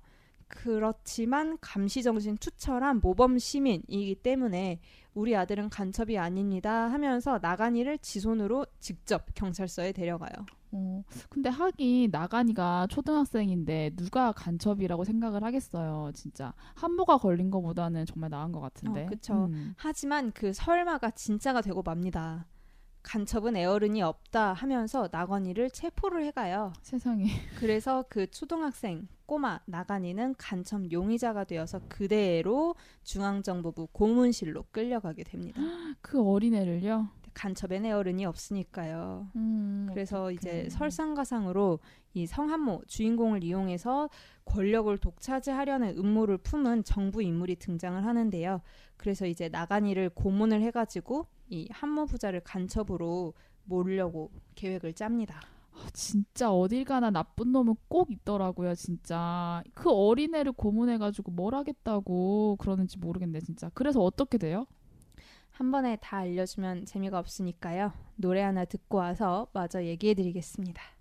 그렇지만 0.54 1.58
감시정신 1.60 2.36
투철한 2.38 3.00
모범 3.00 3.38
시민이기 3.38 4.14
때문에 4.22 4.80
우리 5.12 5.36
아들은 5.36 5.68
간첩이 5.68 6.16
아닙니다 6.16 6.90
하면서 6.90 7.38
나간이를 7.42 7.98
지 7.98 8.20
손으로 8.20 8.66
직접 8.80 9.26
경찰서에 9.34 9.92
데려가요. 9.92 10.46
어, 10.72 11.04
근데 11.28 11.48
하긴 11.50 12.10
나간이가 12.10 12.88
초등학생인데 12.88 13.90
누가 13.94 14.32
간첩이라고 14.32 15.04
생각을 15.04 15.44
하겠어요, 15.44 16.10
진짜. 16.14 16.52
한모가 16.74 17.18
걸린 17.18 17.50
거보다는 17.50 18.06
정말 18.06 18.30
나은 18.30 18.50
것 18.50 18.60
같은데. 18.60 19.04
어, 19.04 19.06
그쵸. 19.06 19.48
음. 19.52 19.74
하지만 19.76 20.32
그 20.32 20.52
설마가 20.52 21.12
진짜가 21.12 21.60
되고 21.60 21.82
맙니다. 21.82 22.46
간첩은 23.04 23.56
애어른이 23.56 24.02
없다 24.02 24.54
하면서 24.54 25.08
나건이를 25.12 25.70
체포를 25.70 26.24
해가요. 26.24 26.72
세상에. 26.82 27.26
그래서 27.60 28.04
그 28.08 28.28
초등학생 28.30 29.06
꼬마 29.26 29.60
나간이는 29.66 30.34
간첩 30.36 30.90
용의자가 30.90 31.44
되어서 31.44 31.80
그대로 31.88 32.74
중앙정보부 33.04 33.88
고문실로 33.92 34.64
끌려가게 34.72 35.22
됩니다. 35.22 35.60
그 36.00 36.20
어린애를요? 36.20 37.08
간첩엔 37.34 37.84
애어른이 37.84 38.24
없으니까요. 38.24 39.28
음, 39.36 39.86
그래서 39.90 40.24
어떡해. 40.24 40.34
이제 40.34 40.68
설상가상으로 40.70 41.80
이 42.14 42.26
성한모 42.26 42.82
주인공을 42.86 43.44
이용해서 43.44 44.08
권력을 44.44 44.96
독차지하려는 44.96 45.98
음모를 45.98 46.38
품은 46.38 46.84
정부 46.84 47.22
인물이 47.22 47.56
등장을 47.56 48.04
하는데요. 48.04 48.60
그래서 48.96 49.26
이제 49.26 49.48
나간이를 49.48 50.10
고문을 50.10 50.62
해가지고 50.62 51.26
이 51.48 51.68
한모 51.70 52.06
부자를 52.06 52.40
간첩으로 52.40 53.34
모으려고 53.64 54.30
계획을 54.54 54.94
짭니다. 54.94 55.40
아, 55.72 55.88
진짜 55.92 56.52
어딜 56.52 56.84
가나 56.84 57.10
나쁜 57.10 57.50
놈은 57.50 57.74
꼭 57.88 58.12
있더라고요, 58.12 58.74
진짜. 58.76 59.62
그 59.74 59.90
어린애를 59.90 60.52
고문해가지고 60.52 61.32
뭘 61.32 61.54
하겠다고 61.54 62.56
그러는지 62.60 62.98
모르겠네, 62.98 63.40
진짜. 63.40 63.70
그래서 63.74 64.00
어떻게 64.00 64.38
돼요? 64.38 64.66
한 65.54 65.70
번에 65.70 65.96
다 66.00 66.18
알려주면 66.18 66.84
재미가 66.84 67.16
없으니까요. 67.20 67.92
노래 68.16 68.42
하나 68.42 68.64
듣고 68.64 68.98
와서 68.98 69.46
마저 69.52 69.84
얘기해 69.84 70.14
드리겠습니다. 70.14 70.93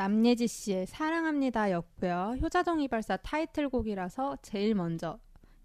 남예지 0.00 0.48
씨의 0.48 0.86
사랑합니다였고요. 0.86 2.38
효자동 2.40 2.80
이발사 2.80 3.18
타이틀곡이라서 3.18 4.38
제일 4.40 4.74
먼저 4.74 5.18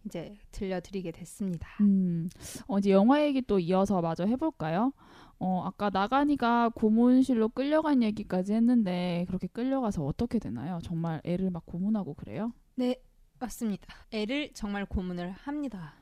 이제 0.04 0.38
들려드리게 0.52 1.12
됐습니다. 1.12 1.70
음, 1.80 2.30
어, 2.68 2.78
이제 2.80 2.92
영화 2.92 3.24
얘기 3.24 3.42
또 3.42 3.60
이어서 3.60 4.02
마저 4.02 4.26
해볼까요? 4.26 4.92
어, 5.40 5.64
아까 5.64 5.90
나간이가 5.90 6.68
고문실로 6.76 7.48
끌려간 7.48 8.04
얘기까지 8.04 8.52
했는데 8.52 9.24
그렇게 9.30 9.48
끌려가서 9.48 10.04
어떻게 10.04 10.38
되나요? 10.38 10.80
정말 10.84 11.22
애를 11.24 11.50
막 11.50 11.66
고문하고 11.66 12.16
그래요? 12.16 12.52
네, 12.76 12.98
맞습니다. 13.40 13.88
애를 14.12 14.52
정말 14.54 14.86
고문을 14.86 15.32
합니다. 15.32 15.94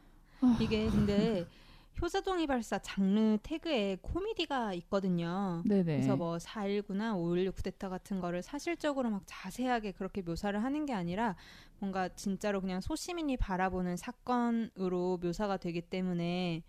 아. 0.42 0.58
이게 0.60 0.90
근데 0.90 1.46
효자동 2.02 2.40
이 2.42 2.48
발사 2.48 2.80
장르 2.80 3.38
태그에 3.44 3.98
코미디가 4.02 4.74
있거든요. 4.76 5.62
네네. 5.66 5.84
그래서 5.84 6.18
뭐 6.18 6.38
4.19나 6.38 7.16
5.16 7.16 7.56
쿠데타 7.56 7.90
같은 7.90 8.20
거를 8.20 8.42
사실적으로 8.42 9.10
막 9.10 9.22
자세하게 9.26 9.94
그렇게 9.94 10.22
묘사를 10.22 10.62
하는 10.62 10.86
게 10.86 10.94
아니라 10.94 11.36
뭔가 11.80 12.10
진짜로 12.10 12.62
그냥 12.62 12.82
소시민이 12.82 13.38
바라보는 13.38 13.96
사건으로 13.98 15.20
묘사가 15.22 15.58
되기 15.58 15.82
때문에 15.82 16.64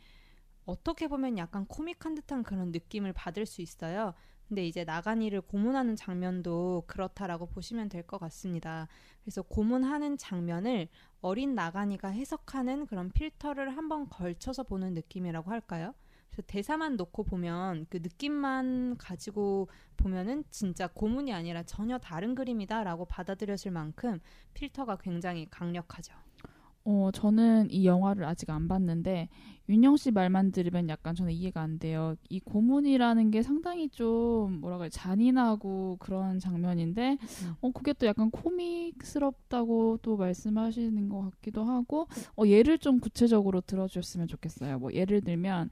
어떻게 0.66 1.08
보면 1.08 1.36
약간 1.38 1.66
코믹한 1.66 2.14
듯한 2.14 2.42
그런 2.42 2.70
느낌을 2.70 3.12
받을 3.12 3.44
수 3.46 3.60
있어요. 3.62 4.14
근데 4.48 4.66
이제 4.66 4.84
나간이를 4.84 5.40
고문하는 5.40 5.96
장면도 5.96 6.84
그렇다라고 6.86 7.46
보시면 7.46 7.88
될 7.88 8.02
것 8.06 8.18
같습니다. 8.18 8.88
그래서 9.24 9.42
고문하는 9.42 10.18
장면을 10.18 10.88
어린 11.22 11.54
나간이가 11.54 12.08
해석하는 12.08 12.86
그런 12.86 13.10
필터를 13.10 13.74
한번 13.76 14.08
걸쳐서 14.10 14.64
보는 14.64 14.92
느낌이라고 14.92 15.50
할까요? 15.50 15.94
그래서 16.30 16.42
대사만 16.46 16.96
놓고 16.96 17.24
보면 17.24 17.86
그 17.88 17.98
느낌만 17.98 18.98
가지고 18.98 19.68
보면은 19.96 20.44
진짜 20.50 20.88
고문이 20.88 21.32
아니라 21.32 21.62
전혀 21.62 21.96
다른 21.98 22.34
그림이다라고 22.34 23.06
받아들여질 23.06 23.70
만큼 23.70 24.20
필터가 24.52 24.96
굉장히 24.96 25.48
강력하죠. 25.50 26.23
어, 26.86 27.10
저는 27.14 27.68
이 27.70 27.86
영화를 27.86 28.24
아직 28.24 28.50
안 28.50 28.68
봤는데 28.68 29.28
윤영 29.70 29.96
씨 29.96 30.10
말만 30.10 30.52
들으면 30.52 30.90
약간 30.90 31.14
저는 31.14 31.32
이해가 31.32 31.62
안 31.62 31.78
돼요. 31.78 32.14
이 32.28 32.38
고문이라는 32.40 33.30
게 33.30 33.42
상당히 33.42 33.88
좀 33.88 34.60
뭐라 34.60 34.76
그래 34.76 34.90
잔인하고 34.90 35.96
그런 35.98 36.38
장면인데 36.38 37.16
어 37.62 37.70
그게 37.72 37.94
또 37.94 38.06
약간 38.06 38.30
코믹스럽다고 38.30 40.00
또 40.02 40.18
말씀하시는 40.18 41.08
것 41.08 41.30
같기도 41.30 41.64
하고 41.64 42.06
어 42.36 42.46
예를 42.46 42.76
좀 42.78 43.00
구체적으로 43.00 43.62
들어주셨으면 43.62 44.28
좋겠어요. 44.28 44.78
뭐 44.78 44.92
예를 44.92 45.22
들면 45.22 45.70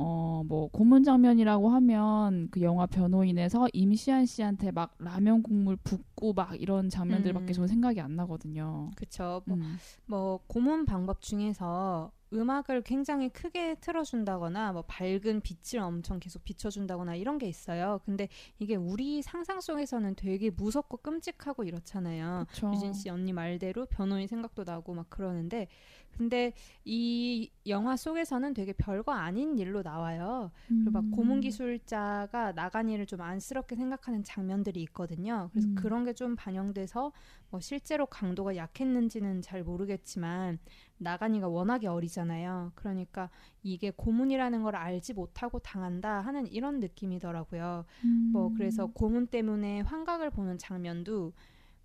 어, 0.00 0.44
뭐, 0.46 0.68
고문 0.68 1.02
장면이라고 1.02 1.70
하면 1.70 2.48
그 2.52 2.62
영화 2.62 2.86
변호인에서 2.86 3.66
임시한 3.72 4.26
씨한테 4.26 4.70
막 4.70 4.94
라면 5.00 5.42
국물 5.42 5.76
붓고 5.76 6.34
막 6.34 6.60
이런 6.60 6.88
장면들밖에 6.88 7.46
음. 7.48 7.52
저는 7.52 7.68
생각이 7.68 8.00
안 8.00 8.14
나거든요. 8.14 8.90
그쵸. 8.94 9.42
뭐, 9.44 9.56
음. 9.56 9.76
뭐 10.06 10.40
고문 10.46 10.84
방법 10.84 11.20
중에서 11.20 12.12
음악을 12.32 12.82
굉장히 12.82 13.28
크게 13.30 13.76
틀어준다거나 13.80 14.72
뭐 14.72 14.82
밝은 14.82 15.40
빛을 15.40 15.82
엄청 15.82 16.20
계속 16.20 16.44
비춰준다거나 16.44 17.14
이런 17.16 17.38
게 17.38 17.48
있어요. 17.48 18.00
근데 18.04 18.28
이게 18.58 18.76
우리 18.76 19.22
상상 19.22 19.60
속에서는 19.60 20.14
되게 20.14 20.50
무섭고 20.50 20.98
끔찍하고 20.98 21.64
이렇잖아요. 21.64 22.44
그쵸. 22.50 22.70
유진 22.72 22.92
씨 22.92 23.08
언니 23.08 23.32
말대로 23.32 23.86
변호인 23.86 24.28
생각도 24.28 24.64
나고 24.64 24.94
막 24.94 25.08
그러는데 25.08 25.68
근데 26.16 26.52
이 26.84 27.50
영화 27.66 27.96
속에서는 27.96 28.52
되게 28.54 28.72
별거 28.72 29.12
아닌 29.12 29.56
일로 29.58 29.82
나와요. 29.82 30.50
그리고 30.66 30.90
막 30.90 31.04
음. 31.04 31.10
고문 31.12 31.40
기술자가 31.40 32.52
나간이를 32.52 33.06
좀 33.06 33.20
안쓰럽게 33.20 33.76
생각하는 33.76 34.24
장면들이 34.24 34.82
있거든요. 34.82 35.48
그래서 35.52 35.68
음. 35.68 35.74
그런 35.76 36.04
게 36.04 36.12
좀 36.18 36.34
반영돼서 36.34 37.12
뭐 37.50 37.60
실제로 37.60 38.06
강도가 38.06 38.56
약했는지는 38.56 39.40
잘 39.42 39.62
모르겠지만 39.62 40.58
나간이가 40.98 41.46
워낙에 41.48 41.86
어리잖아요. 41.86 42.72
그러니까 42.74 43.30
이게 43.62 43.90
고문이라는 43.90 44.62
걸 44.64 44.74
알지 44.74 45.14
못하고 45.14 45.60
당한다 45.60 46.20
하는 46.20 46.46
이런 46.48 46.80
느낌이더라고요. 46.80 47.84
음. 48.04 48.30
뭐 48.32 48.52
그래서 48.54 48.86
고문 48.86 49.28
때문에 49.28 49.82
환각을 49.82 50.30
보는 50.30 50.58
장면도 50.58 51.32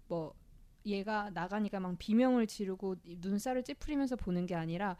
뭐 0.08 0.34
얘가 0.86 1.30
나가니까 1.32 1.80
막 1.80 1.96
비명을 1.98 2.48
지르고 2.48 2.96
이 3.04 3.18
눈살을 3.20 3.64
찌푸리면서 3.64 4.16
보는 4.16 4.46
게 4.46 4.56
아니라 4.56 4.98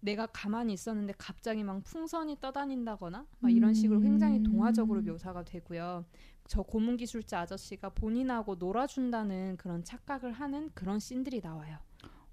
내가 0.00 0.26
가만히 0.26 0.72
있었는데 0.72 1.14
갑자기 1.18 1.62
막 1.62 1.82
풍선이 1.84 2.38
떠다닌다거나 2.40 3.26
막 3.38 3.50
이런 3.50 3.74
식으로 3.74 4.00
굉장히 4.00 4.38
음. 4.38 4.42
동화적으로 4.44 5.02
묘사가 5.02 5.44
되고요. 5.44 6.04
저 6.46 6.62
고문 6.62 6.96
기술자 6.96 7.40
아저씨가 7.40 7.90
본인하고 7.90 8.54
놀아준다는 8.56 9.56
그런 9.58 9.84
착각을 9.84 10.32
하는 10.32 10.70
그런 10.74 10.98
씬들이 10.98 11.40
나와요. 11.42 11.78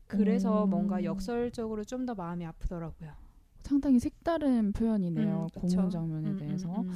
그래서 0.07 0.63
오. 0.63 0.67
뭔가 0.67 1.03
역설적으로 1.03 1.83
좀 1.83 2.05
더 2.05 2.15
마음이 2.15 2.45
아프더라고요. 2.45 3.11
상당히 3.63 3.99
색다른 3.99 4.71
표현이네요. 4.71 5.47
음. 5.53 5.59
고문 5.59 5.89
장면에 5.89 6.29
음, 6.29 6.37
대해서. 6.37 6.69
음, 6.73 6.89
음. 6.89 6.95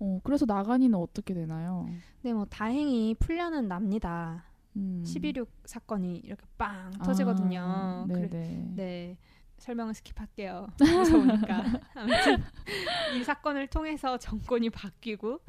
어, 0.00 0.20
그래서 0.22 0.44
나간이는 0.46 0.98
어떻게 0.98 1.32
되나요? 1.32 1.88
네, 2.22 2.34
뭐 2.34 2.44
다행히 2.44 3.14
풀려는 3.18 3.68
납니다. 3.68 4.44
음. 4.76 5.02
11.6 5.04 5.46
사건이 5.64 6.18
이렇게 6.18 6.44
빵 6.58 6.90
터지거든요. 7.04 7.60
아, 7.60 8.04
그래- 8.08 8.28
네네. 8.28 8.68
네. 8.76 9.18
설명을 9.58 9.92
스킵할게요. 9.92 10.70
무서우니까. 10.80 11.64
아무튼 11.94 12.42
이 13.14 13.22
사건을 13.22 13.66
통해서 13.66 14.16
정권이 14.16 14.70
바뀌고 14.70 15.40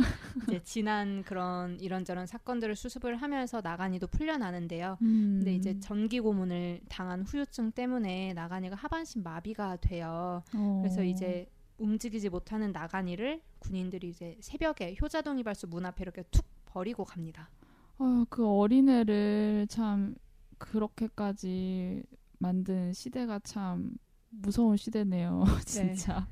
이제 0.47 0.61
지난 0.63 1.23
그런 1.23 1.79
이런저런 1.79 2.25
사건들을 2.25 2.75
수습을 2.75 3.15
하면서 3.15 3.61
나간이도 3.61 4.07
풀려나는데요. 4.07 4.97
음. 5.01 5.35
근데 5.37 5.55
이제 5.55 5.79
전기 5.79 6.19
고문을 6.19 6.81
당한 6.89 7.21
후유증 7.21 7.71
때문에 7.71 8.33
나간이가 8.33 8.75
하반신 8.75 9.23
마비가 9.23 9.77
돼요. 9.77 10.43
어. 10.55 10.79
그래서 10.83 11.03
이제 11.03 11.47
움직이지 11.77 12.27
못하는 12.27 12.73
나간이를 12.73 13.41
군인들이 13.59 14.09
이제 14.09 14.37
새벽에 14.41 14.93
효자동 15.01 15.39
이발소 15.39 15.67
문 15.67 15.85
앞에 15.85 16.03
이렇게 16.03 16.23
툭 16.31 16.45
버리고 16.65 17.05
갑니다. 17.05 17.49
아, 18.03 18.25
그 18.31 18.47
어린애를 18.47 19.67
참 19.69 20.15
그렇게까지 20.57 22.01
만든 22.39 22.93
시대가 22.93 23.37
참 23.43 23.91
무서운 24.29 24.75
시대네요. 24.75 25.43
진짜. 25.65 26.27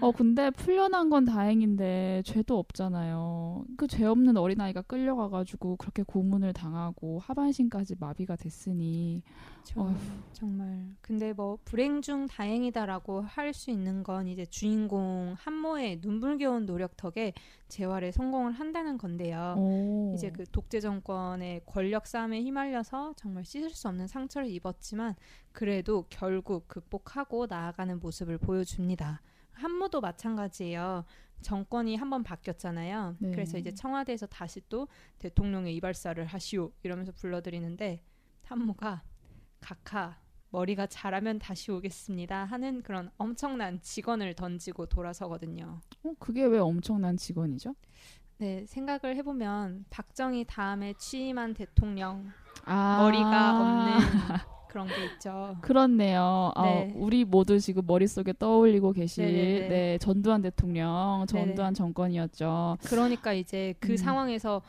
어 0.00 0.12
근데 0.12 0.50
풀려난 0.50 1.10
건 1.10 1.24
다행인데 1.24 2.22
죄도 2.24 2.58
없잖아요. 2.58 3.64
그 3.76 3.88
죄 3.88 4.04
없는 4.04 4.36
어린아이가 4.36 4.82
끌려가가지고 4.82 5.76
그렇게 5.76 6.02
고문을 6.04 6.52
당하고 6.52 7.18
하반신까지 7.20 7.96
마비가 7.98 8.36
됐으니 8.36 9.22
저. 9.64 9.98
정말 10.32 10.94
근데 11.00 11.32
뭐 11.32 11.58
불행 11.64 12.00
중 12.00 12.26
다행이다라고 12.28 13.22
할 13.22 13.52
수 13.54 13.70
있는 13.72 14.02
건 14.04 14.28
이제 14.28 14.46
주인공 14.46 15.34
한모의 15.38 15.98
눈물겨운 16.00 16.64
노력 16.66 16.96
덕에 16.96 17.32
재활에 17.68 18.12
성공을 18.12 18.52
한다는 18.52 18.98
건데요. 18.98 19.56
오. 19.58 20.12
이제 20.14 20.30
그 20.30 20.44
독재 20.52 20.80
정권의 20.80 21.62
권력 21.66 22.06
싸움에 22.06 22.40
휘말려서 22.42 23.14
정말 23.16 23.44
씻을 23.44 23.70
수 23.70 23.88
없는 23.88 24.06
상처를 24.06 24.48
입었지만 24.50 25.16
그래도 25.52 26.04
결국 26.10 26.68
극복하고 26.68 27.46
나아가는 27.46 27.98
모습을 27.98 28.38
보여줍니다. 28.38 29.22
한모도 29.58 30.00
마찬가지예요. 30.00 31.04
정권이 31.40 31.96
한번 31.96 32.22
바뀌었잖아요. 32.22 33.16
네. 33.18 33.30
그래서 33.30 33.58
이제 33.58 33.72
청와대에서 33.72 34.26
다시 34.26 34.60
또 34.68 34.88
대통령의 35.18 35.74
이발사를 35.76 36.24
하시오 36.24 36.72
이러면서 36.82 37.12
불러드리는데 37.12 38.02
한모가 38.44 39.02
각하 39.60 40.18
머리가 40.50 40.86
자라면 40.86 41.38
다시 41.38 41.70
오겠습니다 41.70 42.44
하는 42.44 42.82
그런 42.82 43.10
엄청난 43.18 43.80
직원을 43.82 44.34
던지고 44.34 44.86
돌아서거든요. 44.86 45.80
어, 46.04 46.12
그게 46.18 46.44
왜 46.44 46.58
엄청난 46.58 47.16
직원이죠? 47.16 47.74
네, 48.38 48.64
생각을 48.66 49.16
해보면 49.16 49.84
박정희 49.90 50.46
다음에 50.48 50.94
취임한 50.94 51.54
대통령 51.54 52.30
아. 52.64 52.98
머리가 53.02 53.60
없는 53.60 53.98
게 54.92 55.04
있죠. 55.04 55.56
그렇네요. 55.60 56.52
아, 56.54 56.62
네. 56.62 56.92
우리 56.94 57.24
모두 57.24 57.58
지금 57.60 57.82
머릿속에 57.86 58.32
떠올리고 58.38 58.92
계실 58.92 59.24
네네네. 59.26 59.68
네, 59.68 59.98
전두환 59.98 60.42
대통령, 60.42 61.24
전두환 61.28 61.72
네네. 61.72 61.74
정권이었죠. 61.74 62.78
그러니까 62.84 63.32
이제 63.32 63.74
그 63.80 63.92
음. 63.92 63.96
상황에서 63.96 64.62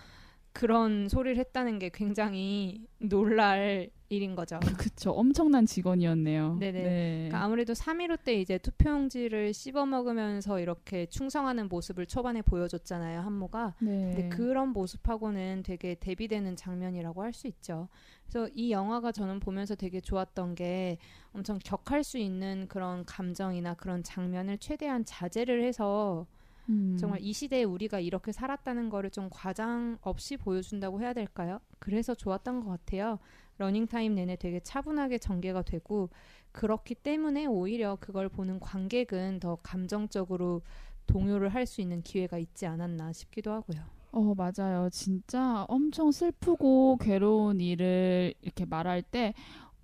그런 0.53 1.07
소리를 1.09 1.37
했다는 1.37 1.79
게 1.79 1.89
굉장히 1.93 2.85
놀랄 2.99 3.89
일인 4.09 4.35
거죠. 4.35 4.59
그쵸. 4.91 5.11
엄청난 5.11 5.65
직원이었네요. 5.67 6.57
네네. 6.59 6.83
네. 6.83 7.27
그러니까 7.29 7.45
아무래도 7.45 7.73
3.15 7.73 8.23
때 8.23 8.33
이제 8.41 8.57
투표용지를 8.57 9.53
씹어 9.53 9.85
먹으면서 9.85 10.59
이렇게 10.59 11.05
충성하는 11.05 11.69
모습을 11.69 12.07
초반에 12.07 12.41
보여줬잖아요, 12.41 13.21
한모가. 13.21 13.75
네. 13.79 14.11
근데 14.15 14.27
그런 14.29 14.69
모습하고는 14.69 15.61
되게 15.63 15.93
대비되는 15.95 16.55
장면이라고 16.55 17.21
할 17.23 17.29
수 17.33 17.45
있죠. 17.47 17.87
그래서 18.27 18.49
이 18.55 18.71
영화가 18.71 19.11
저는 19.11 19.39
보면서 19.39 19.75
되게 19.75 20.01
좋았던 20.01 20.55
게 20.55 20.97
엄청 21.31 21.59
격할 21.63 22.03
수 22.03 22.17
있는 22.17 22.65
그런 22.67 23.05
감정이나 23.05 23.75
그런 23.75 24.01
장면을 24.03 24.57
최대한 24.57 25.05
자제를 25.05 25.63
해서 25.63 26.25
음. 26.67 26.97
정말 26.99 27.19
이 27.21 27.31
시대에 27.33 27.63
우리가 27.63 27.99
이렇게 27.99 28.31
살았다는 28.31 28.89
거를 28.89 29.09
좀 29.11 29.29
과장 29.31 29.97
없이 30.01 30.37
보여준다고 30.37 30.99
해야 31.01 31.13
될까요? 31.13 31.59
그래서 31.79 32.13
좋았던 32.15 32.61
것 32.61 32.69
같아요. 32.71 33.19
러닝타임 33.59 34.15
내내 34.15 34.35
되게 34.37 34.59
차분하게 34.59 35.19
전개가 35.19 35.61
되고 35.63 36.09
그렇기 36.51 36.95
때문에 36.95 37.45
오히려 37.45 37.97
그걸 37.99 38.29
보는 38.29 38.59
관객은 38.59 39.39
더 39.39 39.57
감정적으로 39.63 40.61
동요를 41.05 41.49
할 41.49 41.65
수 41.67 41.81
있는 41.81 42.01
기회가 42.01 42.37
있지 42.39 42.65
않았나 42.65 43.13
싶기도 43.13 43.51
하고요. 43.51 43.81
어, 44.11 44.33
맞아요. 44.35 44.89
진짜 44.91 45.65
엄청 45.67 46.11
슬프고 46.11 46.97
괴로운 46.97 47.61
일을 47.61 48.33
이렇게 48.41 48.65
말할 48.65 49.03
때 49.03 49.33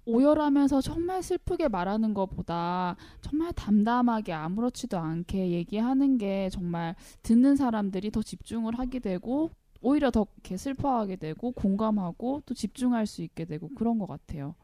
오열하면서 0.05 0.81
정말 0.81 1.23
슬프게 1.23 1.67
말하는 1.67 2.13
것보다 2.13 2.95
정말 3.21 3.53
담담하게 3.53 4.33
아무렇지도 4.33 4.97
않게 4.99 5.51
얘기하는 5.51 6.17
게 6.19 6.49
정말 6.51 6.95
듣는 7.23 7.55
사람들이 7.55 8.11
더 8.11 8.21
집중을 8.21 8.77
하게 8.79 8.99
되고 8.99 9.51
오히려 9.85 10.09
더 10.11 10.25
이렇게 10.35 10.57
슬퍼하게 10.57 11.15
되고 11.17 11.51
공감하고 11.51 12.41
또 12.45 12.53
집중할 12.53 13.05
수 13.05 13.21
있게 13.21 13.45
되고 13.45 13.69
그런 13.75 13.99
것 13.99 14.07
같아요. 14.07 14.55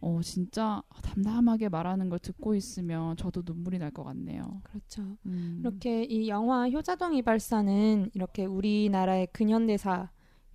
어, 0.00 0.20
진짜 0.22 0.82
담담하게 1.02 1.68
말하는 1.68 2.08
걸 2.08 2.18
듣고 2.18 2.54
있으면 2.54 3.16
저도 3.16 3.42
눈물이 3.44 3.78
날 3.78 3.90
것 3.92 4.04
같네요. 4.04 4.60
그렇죠. 4.62 5.02
음. 5.26 5.58
이렇게 5.60 6.04
이 6.04 6.28
영화 6.28 6.68
효자동 6.70 7.14
이발사는 7.14 8.10
이렇게 8.14 8.44
우리나라의 8.46 9.28
근현대사 9.32 10.10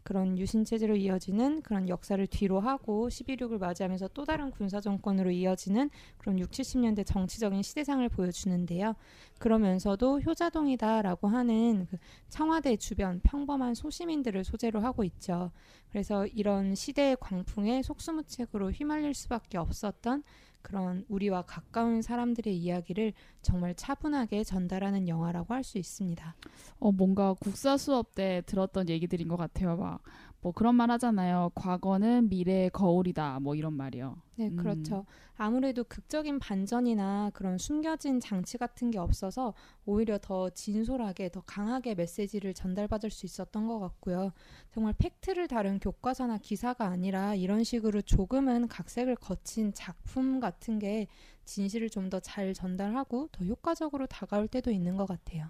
그런 0.08 0.38
유신 0.38 0.63
체제로 0.63 0.96
이어지는 0.96 1.62
그런 1.63 1.89
역사를 1.89 2.26
뒤로 2.28 2.62
하고 2.62 3.10
11.6을 3.10 3.58
맞이하면서 3.58 4.12
또 4.13 4.24
다른 4.24 4.52
군사 4.52 4.80
정권으로 4.80 5.32
이어지는 5.32 5.89
그런 6.17 6.39
6, 6.39 6.50
70년대 6.50 7.06
정치적인 7.06 7.62
시대상을 7.62 8.08
보여주는데요. 8.08 8.96
그러면서도 9.38 10.22
효자동이다라고 10.22 11.28
하는 11.28 11.88
그 11.91 11.98
청와대 12.30 12.78
주변 12.78 13.20
평범한 13.20 13.76
소시민들을 13.76 14.46
소재로 14.46 14.80
하고 14.80 15.04
있죠. 15.04 15.52
그래서 15.89 16.26
이런 16.26 16.74
시대의 16.74 17.17
광풍에 17.20 17.82
속수무책으로 17.84 18.72
휘말릴 18.72 19.13
수밖에 19.13 19.58
없었던 19.58 20.24
그런 20.67 21.06
우리와 21.08 21.43
가까운 21.43 22.01
사람들의 22.01 22.53
이야기를 22.58 23.13
정말 23.41 23.73
차분하게 23.73 24.43
전달하는 24.43 25.08
영화라고 25.08 25.53
할 25.53 25.63
수 25.63 25.77
있습니다. 25.77 26.36
어, 26.80 26.91
뭔가 26.91 27.34
국사 27.39 27.77
수업 27.77 28.13
때 28.15 28.43
들었던 28.45 28.89
얘기들인 28.89 29.30
것 29.30 29.38
같아요. 29.38 29.77
막, 29.77 30.01
뭐 30.47 30.53
그런 30.53 30.75
말 30.75 30.89
하잖아요. 30.91 31.51
과거는 31.55 32.29
미래의 32.29 32.69
거울이다. 32.69 33.41
뭐 33.41 33.53
이런 33.55 33.73
말이요. 33.73 34.15
네, 34.38 34.47
음. 34.47 34.55
그렇죠. 34.55 35.05
아무래도 35.36 35.83
극적인 35.83 36.39
반전이나 36.39 37.31
그런 37.33 37.57
숨겨진 37.57 38.21
장치 38.21 38.57
같은 38.57 38.89
게 38.89 38.97
없어서 38.97 39.53
오히려 39.86 40.17
더 40.21 40.49
진솔하게, 40.49 41.31
더 41.31 41.41
강하게 41.41 41.95
메시지를 41.95 42.53
전달받을 42.53 43.10
수 43.10 43.25
있었던 43.25 43.67
것 43.67 43.79
같고요. 43.79 44.31
정말 44.71 44.93
팩트를 44.97 45.49
다룬 45.49 45.79
교과서나 45.79 46.38
기사가 46.38 46.86
아니라 46.88 47.36
이런 47.36 47.65
식으로 47.65 48.01
조금은 48.01 48.69
각색을 48.69 49.17
거친 49.17 49.73
작품 49.73 50.39
같은 50.39 50.79
게 50.79 51.07
진실을 51.43 51.89
좀 51.89 52.10
더 52.10 52.21
잘 52.21 52.53
전달하고 52.53 53.27
더 53.33 53.43
효과적으로 53.43 54.05
다가올 54.07 54.47
때도 54.47 54.71
있는 54.71 54.95
것 54.95 55.07
같아요. 55.07 55.49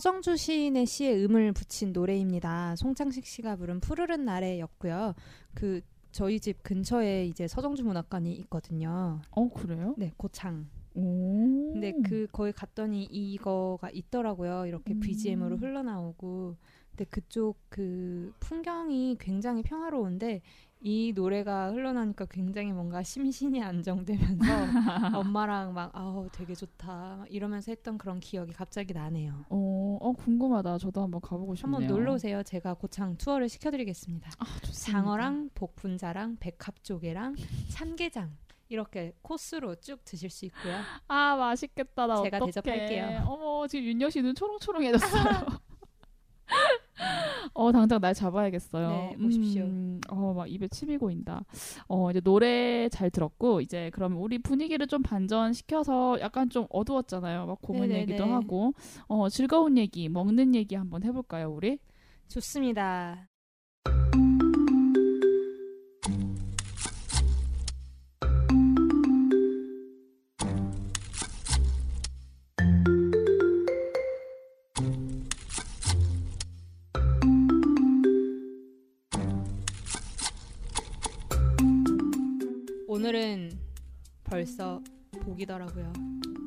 서정주 0.00 0.38
시인의 0.38 0.86
시에 0.86 1.14
음을 1.24 1.52
붙인 1.52 1.92
노래입니다. 1.92 2.74
송창식 2.76 3.26
씨가 3.26 3.56
부른 3.56 3.80
푸르른 3.80 4.24
날에였고요. 4.24 5.14
그 5.52 5.82
저희 6.10 6.40
집 6.40 6.62
근처에 6.62 7.26
이제 7.26 7.46
서정주 7.46 7.84
문학관이 7.84 8.32
있거든요. 8.32 9.20
어 9.30 9.48
그래요? 9.50 9.94
네, 9.98 10.10
고창. 10.16 10.70
오. 10.94 11.72
근데 11.74 11.92
그 12.02 12.26
거기 12.32 12.50
갔더니 12.50 13.04
이거가 13.04 13.90
있더라고요. 13.90 14.64
이렇게 14.64 14.94
음. 14.94 15.00
BGM으로 15.00 15.58
흘러나오고. 15.58 16.56
근데 16.92 17.04
그쪽 17.04 17.58
그 17.68 18.32
풍경이 18.40 19.18
굉장히 19.20 19.62
평화로운데 19.62 20.40
이 20.82 21.12
노래가 21.14 21.72
흘러나니까 21.72 22.24
굉장히 22.26 22.72
뭔가 22.72 23.02
심신이 23.02 23.62
안정되면서 23.62 24.44
엄마랑 25.18 25.74
막 25.74 25.90
아우 25.94 26.28
되게 26.32 26.54
좋다 26.54 27.16
막 27.18 27.26
이러면서 27.30 27.70
했던 27.70 27.98
그런 27.98 28.18
기억이 28.18 28.52
갑자기 28.52 28.94
나네요. 28.94 29.44
어, 29.50 29.98
어 30.00 30.12
궁금하다. 30.12 30.78
저도 30.78 31.02
한번 31.02 31.20
가보고 31.20 31.54
싶네요. 31.54 31.76
한번 31.76 31.94
놀러 31.94 32.14
오세요. 32.14 32.42
제가 32.42 32.74
고창 32.74 33.16
투어를 33.16 33.48
시켜드리겠습니다. 33.48 34.30
아, 34.38 34.44
좋습니다. 34.62 34.92
장어랑 34.92 35.50
복분자랑 35.54 36.38
백합조개랑 36.40 37.36
참게장 37.68 38.36
이렇게 38.68 39.12
코스로 39.20 39.74
쭉 39.76 40.02
드실 40.04 40.30
수 40.30 40.46
있고요. 40.46 40.76
아 41.08 41.36
맛있겠다. 41.36 42.06
나 42.06 42.22
제가 42.22 42.38
어떡해. 42.38 42.52
대접할게요. 42.52 43.24
어머 43.26 43.66
지금 43.66 43.84
윤여 43.84 44.08
씨는 44.08 44.34
초롱초롱해졌어요. 44.34 45.60
어 47.54 47.72
당장 47.72 48.00
날 48.00 48.14
잡아야겠어요. 48.14 48.88
네, 48.88 49.16
오십시오. 49.22 49.62
음, 49.64 50.00
어막 50.08 50.50
입에 50.50 50.68
침이 50.68 50.96
고인다. 50.98 51.44
어 51.88 52.10
이제 52.10 52.20
노래 52.20 52.88
잘 52.90 53.10
들었고 53.10 53.60
이제 53.60 53.90
그러면 53.94 54.18
우리 54.18 54.38
분위기를 54.38 54.86
좀 54.86 55.02
반전시켜서 55.02 56.20
약간 56.20 56.48
좀 56.50 56.66
어두웠잖아요. 56.70 57.46
막 57.46 57.58
고문 57.62 57.88
네네네. 57.88 58.00
얘기도 58.02 58.24
하고 58.26 58.74
어 59.08 59.28
즐거운 59.28 59.78
얘기, 59.78 60.08
먹는 60.08 60.54
얘기 60.54 60.74
한번 60.74 61.02
해볼까요, 61.04 61.50
우리? 61.50 61.78
좋습니다. 62.28 63.29
오늘은 82.90 83.52
벌써 84.24 84.82
복이더라고요. 85.22 85.92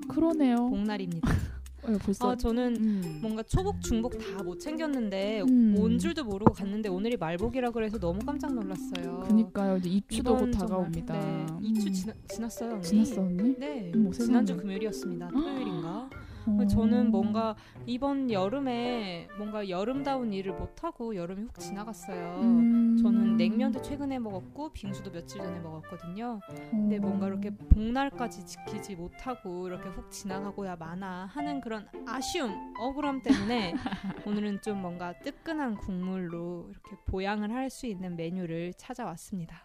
그러네요. 0.09 0.57
복날입니다. 0.57 1.29
어, 1.83 1.97
벌써 2.03 2.31
아, 2.31 2.35
저는 2.35 2.75
음. 2.75 3.19
뭔가 3.21 3.43
초복 3.43 3.79
중복 3.81 4.17
다 4.17 4.43
못 4.43 4.59
챙겼는데 4.59 5.41
음. 5.43 5.73
온 5.77 5.97
줄도 5.97 6.25
모르고 6.25 6.51
갔는데 6.51 6.89
오늘이 6.89 7.15
말복이라 7.15 7.71
그래서 7.71 7.97
너무 7.97 8.19
깜짝 8.25 8.53
놀랐어요. 8.53 9.21
그니까요. 9.25 9.77
이제 9.77 9.89
입추도 9.89 10.35
곧 10.35 10.51
다가옵니다. 10.51 11.17
네, 11.17 11.45
입추 11.61 11.87
음. 11.87 11.93
지나, 11.93 12.13
지났어요. 12.27 12.71
언니. 12.73 12.83
지났어 12.83 13.21
언니? 13.21 13.57
네, 13.57 13.91
세상에. 13.93 14.11
지난주 14.11 14.57
금요일이었습니다. 14.57 15.29
토요일인가? 15.29 16.09
어. 16.45 16.67
저는 16.67 17.11
뭔가 17.11 17.55
이번 17.85 18.31
여름에 18.31 19.27
뭔가 19.37 19.67
여름다운 19.69 20.33
일을 20.33 20.53
못 20.53 20.83
하고 20.83 21.15
여름이 21.15 21.43
훅 21.43 21.59
지나갔어요. 21.59 22.39
음. 22.41 22.97
저는 23.01 23.37
냉면도 23.37 23.81
최근에 23.81 24.19
먹었고 24.19 24.71
빙수도 24.73 25.11
며칠 25.11 25.41
전에 25.41 25.59
먹었거든요. 25.59 26.39
근데 26.69 26.97
어. 26.97 27.01
뭔가 27.01 27.27
이렇게 27.27 27.49
복날까지 27.49 28.45
지키지 28.45 28.95
못하고 28.95 29.67
이렇게 29.67 29.89
훅 29.89 30.11
지나가고야 30.11 30.75
마나 30.75 31.25
하는 31.33 31.61
그런 31.61 31.87
아쉬움, 32.05 32.73
억울함 32.79 33.21
때문에 33.21 33.73
오늘은 34.27 34.61
좀 34.61 34.81
뭔가 34.81 35.13
뜨끈한 35.19 35.77
국물로 35.77 36.67
이렇게 36.69 36.95
보양을 37.05 37.51
할 37.51 37.63
수 37.73 37.87
있는 37.87 38.15
메뉴를 38.15 38.73
찾아왔습니다. 38.77 39.63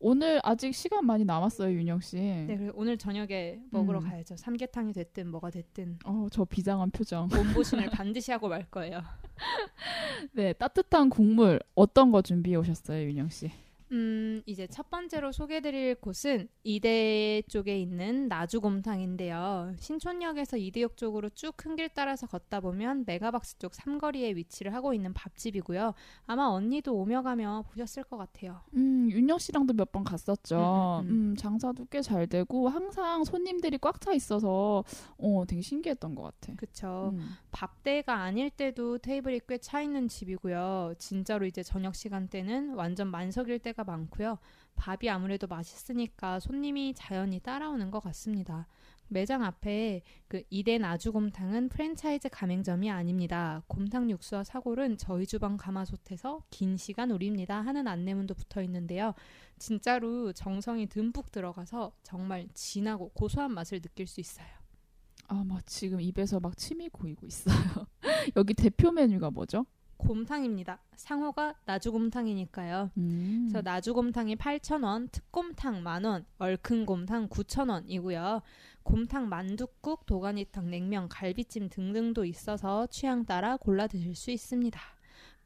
오늘 0.00 0.40
아직 0.44 0.74
시간 0.74 1.04
많이 1.06 1.24
남았어요, 1.24 1.72
윤영 1.72 2.00
씨. 2.00 2.16
네, 2.16 2.56
그리고 2.56 2.72
오늘 2.76 2.96
저녁에 2.96 3.58
먹으러 3.70 3.98
음. 3.98 4.04
가야죠. 4.08 4.36
삼계탕이 4.36 4.92
됐든 4.92 5.28
뭐가 5.30 5.50
됐든 5.50 5.98
어, 6.04 6.28
저 6.30 6.44
비장한 6.44 6.90
표정. 6.90 7.28
몸보신을 7.28 7.90
반드시 7.90 8.30
하고 8.30 8.48
말 8.48 8.64
거예요. 8.70 9.02
네, 10.32 10.52
따뜻한 10.52 11.10
국물 11.10 11.60
어떤 11.74 12.12
거 12.12 12.22
준비해 12.22 12.56
오셨어요, 12.56 13.08
윤영 13.08 13.28
씨? 13.30 13.50
음, 13.90 14.42
이제 14.44 14.66
첫 14.66 14.90
번째로 14.90 15.32
소개드릴 15.32 15.94
곳은 15.96 16.48
이대 16.62 17.42
쪽에 17.48 17.80
있는 17.80 18.28
나주곰탕인데요. 18.28 19.72
신촌역에서 19.78 20.58
이대역 20.58 20.96
쪽으로 20.96 21.30
쭉 21.30 21.56
큰 21.56 21.74
길 21.76 21.88
따라서 21.94 22.26
걷다 22.26 22.60
보면 22.60 23.04
메가박스 23.06 23.58
쪽 23.58 23.74
삼거리에 23.74 24.34
위치를 24.36 24.74
하고 24.74 24.92
있는 24.94 25.12
밥집이고요. 25.14 25.94
아마 26.26 26.46
언니도 26.46 26.94
오며 26.94 27.22
가며 27.22 27.64
보셨을 27.70 28.04
것 28.04 28.16
같아요. 28.18 28.60
음, 28.74 29.08
윤영 29.10 29.38
씨랑도 29.38 29.72
몇 29.74 29.88
번 29.92 30.04
갔었죠. 30.04 31.00
음, 31.04 31.08
음, 31.08 31.10
음, 31.10 31.30
음. 31.30 31.36
장사도 31.36 31.86
꽤 31.86 32.02
잘 32.02 32.26
되고 32.26 32.68
항상 32.68 33.24
손님들이 33.24 33.78
꽉 33.78 34.00
차 34.00 34.12
있어서 34.12 34.84
어, 35.18 35.44
되게 35.48 35.60
신기했던 35.62 36.14
것 36.14 36.22
같아. 36.22 36.54
그쵸. 36.56 37.10
음. 37.14 37.30
밥대가 37.50 38.16
아닐 38.22 38.50
때도 38.50 38.98
테이블이 38.98 39.40
꽤 39.48 39.58
차 39.58 39.80
있는 39.80 40.08
집이고요. 40.08 40.94
진짜로 40.98 41.46
이제 41.46 41.62
저녁 41.62 41.94
시간대는 41.94 42.74
완전 42.74 43.08
만석일 43.08 43.58
때가 43.60 43.77
많고요. 43.84 44.38
밥이 44.76 45.10
아무래도 45.10 45.46
맛있으니까 45.46 46.40
손님이 46.40 46.94
자연히 46.94 47.40
따라오는 47.40 47.90
것 47.90 48.00
같습니다. 48.00 48.66
매장 49.08 49.42
앞에 49.42 50.02
그 50.28 50.42
이대 50.50 50.78
나주곰탕은 50.78 51.70
프랜차이즈 51.70 52.28
가맹점이 52.28 52.90
아닙니다. 52.90 53.62
곰탕 53.66 54.10
육수와 54.10 54.44
사골은 54.44 54.98
저희 54.98 55.26
주방 55.26 55.56
가마솥에서 55.56 56.42
긴 56.50 56.76
시간 56.76 57.10
우립니다 57.10 57.60
하는 57.60 57.88
안내문도 57.88 58.34
붙어 58.34 58.62
있는데요. 58.62 59.14
진짜로 59.58 60.32
정성이 60.32 60.86
듬뿍 60.86 61.32
들어가서 61.32 61.92
정말 62.02 62.48
진하고 62.54 63.08
고소한 63.10 63.52
맛을 63.52 63.80
느낄 63.80 64.06
수 64.06 64.20
있어요. 64.20 64.46
아, 65.28 65.42
막 65.44 65.66
지금 65.66 66.00
입에서 66.00 66.38
막 66.40 66.56
침이 66.56 66.88
고이고 66.88 67.26
있어요. 67.26 67.86
여기 68.36 68.54
대표 68.54 68.90
메뉴가 68.90 69.30
뭐죠? 69.30 69.66
곰탕입니다. 69.98 70.80
상호가 70.94 71.54
나주곰탕이니까요. 71.66 72.90
음. 72.96 73.48
그래서 73.48 73.62
나주곰탕이 73.62 74.36
8,000원, 74.36 75.10
특곰탕 75.12 75.82
만원, 75.82 76.24
얼큰곰탕 76.38 77.28
9,000원이고요. 77.28 78.42
곰탕 78.82 79.28
만둣국, 79.28 80.06
도가니탕, 80.06 80.70
냉면, 80.70 81.08
갈비찜 81.08 81.68
등등도 81.68 82.24
있어서 82.24 82.86
취향 82.86 83.26
따라 83.26 83.56
골라 83.56 83.86
드실 83.86 84.14
수 84.14 84.30
있습니다. 84.30 84.80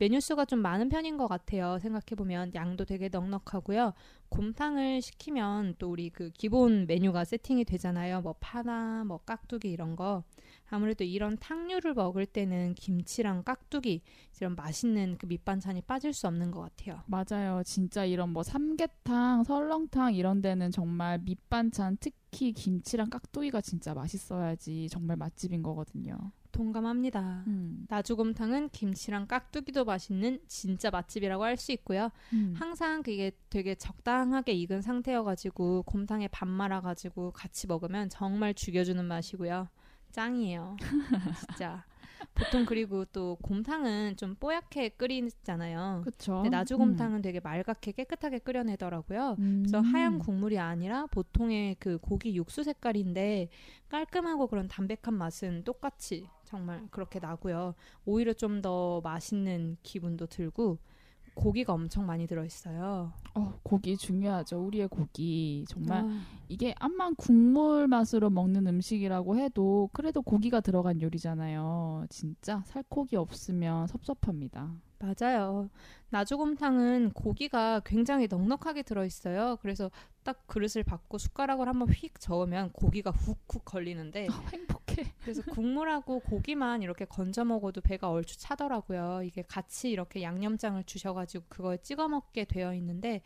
메뉴 0.02 0.18
수가 0.18 0.46
좀 0.46 0.58
많은 0.58 0.88
편인 0.88 1.16
것 1.16 1.28
같아요. 1.28 1.78
생각해 1.78 2.16
보면 2.16 2.50
양도 2.56 2.84
되게 2.84 3.08
넉넉하고요. 3.08 3.92
곰탕을 4.30 5.00
시키면 5.00 5.76
또 5.78 5.92
우리 5.92 6.10
그 6.10 6.30
기본 6.30 6.88
메뉴가 6.88 7.24
세팅이 7.24 7.64
되잖아요. 7.64 8.20
뭐 8.20 8.34
파나 8.40 9.04
뭐 9.04 9.18
깍두기 9.18 9.70
이런 9.70 9.94
거. 9.94 10.24
아무래도 10.68 11.04
이런 11.04 11.38
탕류를 11.38 11.94
먹을 11.94 12.26
때는 12.26 12.74
김치랑 12.74 13.44
깍두기 13.44 14.02
이런 14.40 14.56
맛있는 14.56 15.18
그 15.18 15.26
밑반찬이 15.26 15.82
빠질 15.82 16.12
수 16.12 16.26
없는 16.26 16.50
것 16.50 16.62
같아요. 16.62 17.04
맞아요. 17.06 17.62
진짜 17.62 18.04
이런 18.04 18.30
뭐 18.30 18.42
삼계탕, 18.42 19.44
설렁탕 19.44 20.14
이런 20.14 20.42
데는 20.42 20.72
정말 20.72 21.20
밑반찬 21.20 21.98
특히 22.00 22.52
김치랑 22.52 23.08
깍두기가 23.08 23.60
진짜 23.60 23.94
맛있어야지 23.94 24.88
정말 24.90 25.16
맛집인 25.16 25.62
거거든요. 25.62 26.16
동감합니다. 26.52 27.44
음. 27.46 27.86
나주곰탕은 27.88 28.68
김치랑 28.70 29.26
깍두기도 29.26 29.84
맛있는 29.84 30.38
진짜 30.46 30.90
맛집이라고 30.90 31.42
할 31.44 31.56
수 31.56 31.72
있고요. 31.72 32.10
음. 32.32 32.54
항상 32.56 33.02
그게 33.02 33.30
되게 33.50 33.74
적당하게 33.74 34.52
익은 34.52 34.82
상태여가지고 34.82 35.84
곰탕에 35.84 36.28
밥 36.28 36.48
말아가지고 36.48 37.32
같이 37.32 37.66
먹으면 37.66 38.08
정말 38.08 38.54
죽여주는 38.54 39.04
맛이고요. 39.04 39.68
짱이에요. 40.12 40.76
진짜. 41.56 41.84
보통 42.34 42.64
그리고 42.64 43.04
또 43.06 43.36
곰탕은 43.42 44.16
좀 44.16 44.36
뽀얗게 44.36 44.90
끓이잖아요. 44.90 46.02
그쵸. 46.04 46.34
근데 46.42 46.50
나주곰탕은 46.50 47.20
되게 47.20 47.40
맑게 47.40 47.92
깨끗하게 47.92 48.38
끓여내더라고요. 48.38 49.36
음. 49.40 49.64
그래서 49.66 49.80
하얀 49.80 50.18
국물이 50.18 50.58
아니라 50.58 51.06
보통의 51.06 51.76
그 51.80 51.98
고기 51.98 52.34
육수 52.36 52.62
색깔인데 52.62 53.48
깔끔하고 53.88 54.46
그런 54.46 54.68
담백한 54.68 55.14
맛은 55.14 55.64
똑같이 55.64 56.26
정말 56.52 56.86
그렇게 56.90 57.18
나고요. 57.18 57.74
오히려 58.04 58.32
좀 58.32 58.60
더 58.62 59.00
맛있는 59.02 59.76
기분도 59.82 60.26
들고 60.26 60.78
고기가 61.34 61.72
엄청 61.72 62.04
많이 62.06 62.26
들어있어요. 62.26 63.12
어, 63.34 63.58
고기 63.62 63.96
중요하죠. 63.96 64.58
우리의 64.64 64.86
고기 64.88 65.64
정말 65.66 66.04
아, 66.04 66.20
이게 66.48 66.74
암만 66.78 67.16
국물 67.16 67.88
맛으로 67.88 68.28
먹는 68.28 68.66
음식이라고 68.66 69.38
해도 69.38 69.88
그래도 69.94 70.20
고기가 70.20 70.60
들어간 70.60 71.00
요리잖아요. 71.00 72.04
진짜 72.10 72.62
살코기 72.66 73.16
없으면 73.16 73.86
섭섭합니다. 73.86 74.70
맞아요. 75.02 75.68
나주곰탕은 76.10 77.12
고기가 77.12 77.80
굉장히 77.84 78.28
넉넉하게 78.28 78.82
들어있어요. 78.82 79.58
그래서 79.60 79.90
딱 80.22 80.46
그릇을 80.46 80.84
받고 80.84 81.18
숟가락을 81.18 81.66
한번 81.66 81.88
휙 81.88 82.20
저으면 82.20 82.70
고기가 82.72 83.10
훅훅 83.10 83.64
걸리는데 83.64 84.28
어, 84.28 84.32
행복해. 84.52 85.12
그래서 85.22 85.42
국물하고 85.42 86.20
고기만 86.20 86.82
이렇게 86.82 87.04
건져 87.04 87.44
먹어도 87.44 87.80
배가 87.80 88.10
얼추 88.10 88.38
차더라고요. 88.38 89.22
이게 89.24 89.42
같이 89.42 89.90
이렇게 89.90 90.22
양념장을 90.22 90.82
주셔가지고 90.84 91.46
그거에 91.48 91.78
찍어 91.78 92.08
먹게 92.08 92.44
되어 92.44 92.74
있는데 92.74 93.22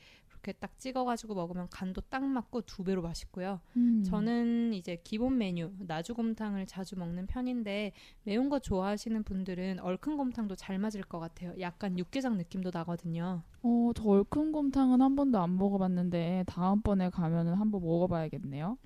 그렇게 0.47 0.53
딱 0.53 0.79
찍어가지고 0.79 1.35
먹으면 1.35 1.67
간도 1.71 2.01
딱 2.03 2.25
맞고 2.25 2.63
두 2.63 2.85
배로 2.85 3.03
맛있고요. 3.03 3.61
음. 3.77 4.05
저는 4.05 4.75
이제 4.75 5.01
기본 5.03 5.39
메뉴 5.39 5.73
나주곰탕을 5.79 6.67
자주 6.67 6.97
먹는 6.97 7.27
편인데 7.27 7.93
매운 8.23 8.49
거 8.49 8.61
좋아하시는 8.61 9.25
분들은 9.25 9.81
얼큰곰탕도 9.81 10.55
잘 10.55 10.79
맞을 10.79 11.03
것 11.03 11.19
같아요. 11.19 11.53
약간 11.59 11.99
육개장 11.99 12.37
느낌도 12.37 12.71
나거든요. 12.73 13.43
어, 13.63 13.91
저 13.97 14.05
얼큰곰탕은 14.05 15.03
한 15.03 15.17
번도 15.17 15.41
안 15.41 15.57
먹어봤는데 15.57 16.45
다음번에 16.47 17.11
가면은 17.11 17.55
한번 17.55 17.83
먹어봐야겠네요. 17.83 18.79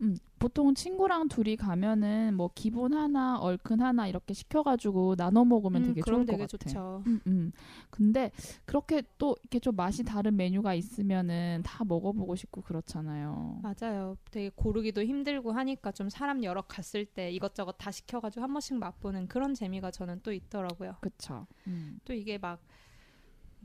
음, 0.00 0.16
보통 0.42 0.74
친구랑 0.74 1.28
둘이 1.28 1.54
가면은 1.54 2.34
뭐 2.34 2.50
기본 2.52 2.94
하나, 2.94 3.38
얼큰 3.38 3.80
하나 3.80 4.08
이렇게 4.08 4.34
시켜가지고 4.34 5.14
나눠 5.14 5.44
먹으면 5.44 5.82
음, 5.82 5.86
되게 5.86 6.02
좋을 6.02 6.18
것 6.18 6.24
되게 6.26 6.38
같아. 6.38 6.46
좋죠. 6.48 7.04
음, 7.06 7.20
음. 7.28 7.52
근데 7.90 8.32
그렇게 8.64 9.04
또 9.18 9.36
이렇게 9.42 9.60
좀 9.60 9.76
맛이 9.76 10.02
다른 10.02 10.36
메뉴가 10.36 10.74
있으면은 10.74 11.62
다 11.64 11.84
먹어보고 11.84 12.34
싶고 12.34 12.62
그렇잖아요. 12.62 13.60
맞아요. 13.62 14.16
되게 14.32 14.50
고르기도 14.52 15.04
힘들고 15.04 15.52
하니까 15.52 15.92
좀 15.92 16.08
사람 16.08 16.42
여러 16.42 16.62
갔을 16.62 17.04
때 17.06 17.30
이것저것 17.30 17.76
다 17.78 17.92
시켜가지고 17.92 18.42
한 18.42 18.52
번씩 18.52 18.78
맛보는 18.78 19.28
그런 19.28 19.54
재미가 19.54 19.92
저는 19.92 20.22
또 20.24 20.32
있더라고요. 20.32 20.96
그쵸. 21.02 21.46
음. 21.68 22.00
또 22.04 22.12
이게 22.12 22.36
막 22.38 22.60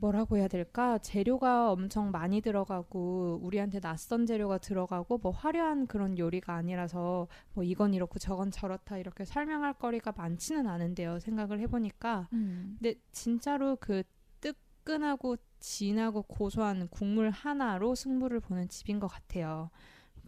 뭐라고 0.00 0.36
해야 0.36 0.48
될까? 0.48 0.98
재료가 0.98 1.72
엄청 1.72 2.10
많이 2.10 2.40
들어가고 2.40 3.40
우리한테 3.42 3.80
낯선 3.80 4.26
재료가 4.26 4.58
들어가고 4.58 5.18
뭐 5.18 5.32
화려한 5.32 5.86
그런 5.86 6.16
요리가 6.16 6.54
아니라서 6.54 7.26
뭐 7.54 7.64
이건 7.64 7.94
이렇고 7.94 8.18
저건 8.18 8.50
저렇다 8.50 8.98
이렇게 8.98 9.24
설명할 9.24 9.74
거리가 9.74 10.12
많지는 10.16 10.66
않은데요. 10.66 11.18
생각을 11.18 11.60
해보니까 11.60 12.28
음. 12.32 12.76
근데 12.78 12.98
진짜로 13.12 13.76
그 13.76 14.02
뜨끈하고 14.40 15.36
진하고 15.58 16.22
고소한 16.22 16.88
국물 16.88 17.30
하나로 17.30 17.94
승부를 17.96 18.40
보는 18.40 18.68
집인 18.68 19.00
것 19.00 19.08
같아요. 19.08 19.70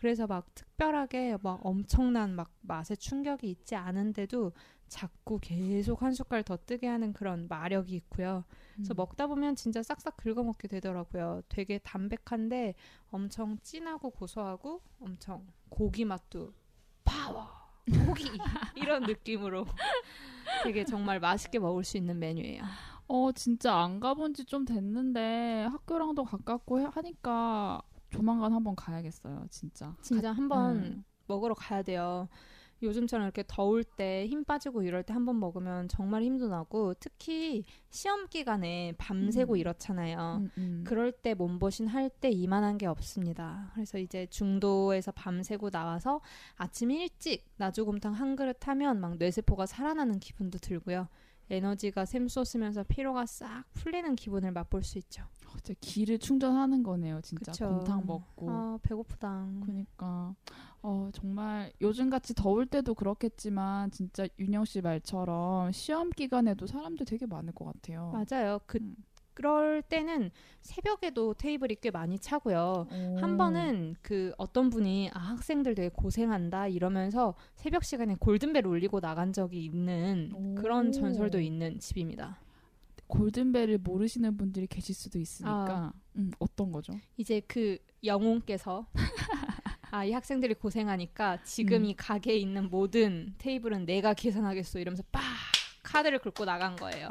그래서 0.00 0.26
막 0.26 0.46
특별하게 0.54 1.36
막 1.42 1.60
엄청난 1.62 2.34
막 2.34 2.50
맛의 2.62 2.96
충격이 2.96 3.50
있지 3.50 3.74
않은데도 3.76 4.52
자꾸 4.88 5.38
계속 5.40 6.00
한 6.02 6.14
숟갈 6.14 6.42
더 6.42 6.56
뜨게 6.56 6.86
하는 6.88 7.12
그런 7.12 7.46
마력이 7.48 7.94
있고요. 7.96 8.44
그래서 8.74 8.94
음. 8.94 8.96
먹다 8.96 9.26
보면 9.26 9.56
진짜 9.56 9.82
싹싹 9.82 10.16
긁어먹게 10.16 10.68
되더라고요. 10.68 11.42
되게 11.50 11.78
담백한데 11.78 12.74
엄청 13.10 13.58
진하고 13.62 14.08
고소하고 14.10 14.80
엄청 15.00 15.46
고기 15.68 16.06
맛도 16.06 16.54
파워 17.04 17.46
고기 18.06 18.24
이런 18.74 19.02
느낌으로 19.02 19.66
되게 20.64 20.84
정말 20.84 21.20
맛있게 21.20 21.58
먹을 21.58 21.84
수 21.84 21.98
있는 21.98 22.18
메뉴예요. 22.18 22.62
어, 23.08 23.32
진짜 23.32 23.74
안 23.76 24.00
가본 24.00 24.32
지 24.34 24.44
좀 24.46 24.64
됐는데 24.64 25.66
학교랑도 25.70 26.24
가깝고 26.24 26.80
해- 26.80 26.88
하니까 26.90 27.82
조만간 28.10 28.52
한번 28.52 28.74
가야겠어요, 28.76 29.46
진짜. 29.50 29.96
진짜 30.02 30.32
한번 30.32 30.76
음. 30.76 31.04
먹으러 31.26 31.54
가야 31.54 31.82
돼요. 31.82 32.28
요즘처럼 32.82 33.26
이렇게 33.26 33.44
더울 33.46 33.84
때 33.84 34.26
힘 34.26 34.42
빠지고 34.42 34.82
이럴 34.82 35.02
때 35.02 35.12
한번 35.12 35.38
먹으면 35.38 35.86
정말 35.88 36.22
힘도 36.22 36.48
나고 36.48 36.94
특히 36.94 37.62
시험 37.90 38.26
기간에 38.26 38.94
밤새고 38.96 39.52
음. 39.52 39.56
이렇잖아요. 39.58 40.38
음, 40.40 40.50
음. 40.56 40.84
그럴 40.86 41.12
때 41.12 41.34
몸보신 41.34 41.88
할 41.88 42.08
때 42.08 42.30
이만한 42.30 42.78
게 42.78 42.86
없습니다. 42.86 43.70
그래서 43.74 43.98
이제 43.98 44.26
중도에서 44.30 45.12
밤새고 45.12 45.68
나와서 45.70 46.22
아침 46.56 46.90
일찍 46.90 47.46
나주곰탕 47.58 48.14
한 48.14 48.34
그릇 48.34 48.66
하면 48.66 48.98
막 49.00 49.18
뇌세포가 49.18 49.66
살아나는 49.66 50.18
기분도 50.18 50.58
들고요. 50.58 51.06
에너지가 51.50 52.04
샘솟으면서 52.04 52.84
피로가 52.84 53.26
싹 53.26 53.64
풀리는 53.72 54.14
기분을 54.14 54.52
맛볼 54.52 54.82
수 54.84 54.98
있죠. 54.98 55.24
어, 55.46 55.56
진짜 55.62 55.74
기를 55.80 56.18
충전하는 56.18 56.82
거네요, 56.82 57.20
진짜. 57.22 57.50
그쵸. 57.52 57.66
곰탕 57.68 58.06
먹고. 58.06 58.50
아 58.50 58.78
배고프다. 58.82 59.48
그니까 59.66 60.34
어 60.82 61.10
정말 61.12 61.72
요즘 61.80 62.08
같이 62.08 62.34
더울 62.34 62.66
때도 62.66 62.94
그렇겠지만 62.94 63.90
진짜 63.90 64.26
윤영 64.38 64.64
씨 64.64 64.80
말처럼 64.80 65.72
시험 65.72 66.10
기간에도 66.10 66.66
사람들 66.66 67.04
되게 67.04 67.26
많을 67.26 67.52
것 67.52 67.64
같아요. 67.66 68.12
맞아요. 68.12 68.60
그 68.66 68.78
음. 68.78 68.96
그럴 69.34 69.82
때는 69.82 70.30
새벽에도 70.60 71.34
테이블이 71.34 71.76
꽤 71.80 71.90
많이 71.90 72.18
차고요. 72.18 72.86
한 73.20 73.34
오. 73.34 73.36
번은 73.36 73.96
그 74.02 74.32
어떤 74.38 74.70
분이 74.70 75.10
아 75.14 75.18
학생들 75.18 75.74
되게 75.74 75.88
고생한다 75.88 76.68
이러면서 76.68 77.34
새벽 77.56 77.84
시간에 77.84 78.14
골든벨 78.18 78.66
울리고 78.66 79.00
나간 79.00 79.32
적이 79.32 79.64
있는 79.64 80.32
오. 80.34 80.54
그런 80.56 80.92
전설도 80.92 81.40
있는 81.40 81.78
집입니다. 81.78 82.38
골든벨을 83.06 83.78
모르시는 83.78 84.36
분들이 84.36 84.66
계실 84.66 84.94
수도 84.94 85.18
있으니까 85.18 85.92
음, 86.16 86.30
어떤 86.38 86.70
거죠? 86.70 86.92
이제 87.16 87.40
그 87.46 87.78
영웅께서 88.04 88.86
아 89.92 90.04
이 90.04 90.12
학생들이 90.12 90.54
고생하니까 90.54 91.42
지금 91.42 91.78
음. 91.78 91.84
이 91.86 91.94
가게에 91.96 92.36
있는 92.36 92.70
모든 92.70 93.34
테이블은 93.38 93.86
내가 93.86 94.14
계산하겠어 94.14 94.78
이러면서 94.78 95.02
빡 95.10 95.22
카드를 95.90 96.20
긁고 96.20 96.44
나간 96.44 96.76
거예요. 96.76 97.10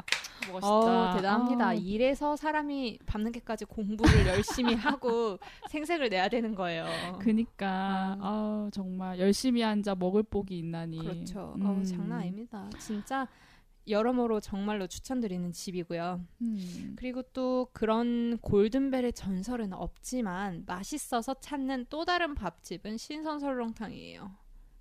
어, 0.62 1.12
대단합니다. 1.14 1.68
아, 1.68 1.74
이래서 1.74 2.34
사람이 2.34 2.98
밤늦게까지 3.04 3.66
공부를 3.66 4.26
열심히 4.26 4.74
하고 4.74 5.38
생색을 5.70 6.08
내야 6.08 6.28
되는 6.28 6.54
거예요. 6.54 6.86
그니까 7.20 7.68
아. 7.68 8.18
아 8.20 8.70
정말 8.72 9.18
열심히 9.18 9.62
앉아 9.62 9.96
먹을 9.96 10.22
복이 10.22 10.58
있나니. 10.58 10.98
그렇죠. 10.98 11.54
음. 11.56 11.66
어, 11.66 11.82
장난 11.84 12.20
아닙니다. 12.20 12.70
진짜 12.78 13.28
여러모로 13.86 14.40
정말로 14.40 14.86
추천드리는 14.86 15.52
집이고요. 15.52 16.20
음. 16.40 16.96
그리고 16.96 17.22
또 17.34 17.68
그런 17.72 18.38
골든벨의 18.38 19.12
전설은 19.12 19.74
없지만 19.74 20.64
맛있어서 20.66 21.34
찾는 21.34 21.86
또 21.90 22.04
다른 22.06 22.34
밥집은 22.34 22.96
신선설렁탕이에요. 22.96 24.39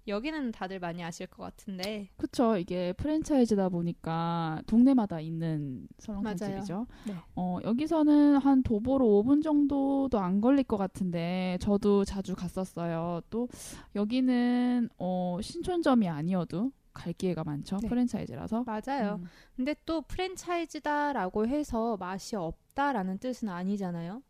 여기는 0.10 0.52
다들 0.52 0.80
많이 0.80 1.04
아실 1.04 1.28
것 1.28 1.44
같은데 1.44 2.10
그쵸. 2.18 2.58
이게 2.58 2.94
프랜차이즈다 2.94 3.70
보니까 3.70 4.62
동네마다 4.68 5.20
있는 5.20 5.88
설렁탕집이죠. 6.00 6.88
네. 7.08 7.16
어, 7.36 7.60
여기서는 7.64 8.38
한 8.38 8.64
도보로 8.64 9.06
5분 9.06 9.44
정도도 9.44 10.20
안 10.20 10.42
걸릴 10.42 10.64
것 10.64 10.78
같은데 10.78 11.58
저도 11.62 12.06
자주 12.06 12.36
갔었어요. 12.36 13.22
또 13.30 13.48
여기는 13.96 14.90
어, 14.98 15.38
신촌점이 15.42 16.10
아니어도 16.10 16.72
갈 16.94 17.14
기회가 17.14 17.44
많죠. 17.44 17.78
네. 17.78 17.88
프랜차이즈라서. 17.88 18.66
맞아요. 18.66 19.20
음. 19.22 19.28
근데 19.56 19.76
또 19.86 20.02
프랜차이즈다라고 20.02 21.48
해서 21.48 21.98
맛이 21.98 22.36
없다라는 22.36 23.20
뜻은 23.20 23.48
아니잖아요. 23.50 24.22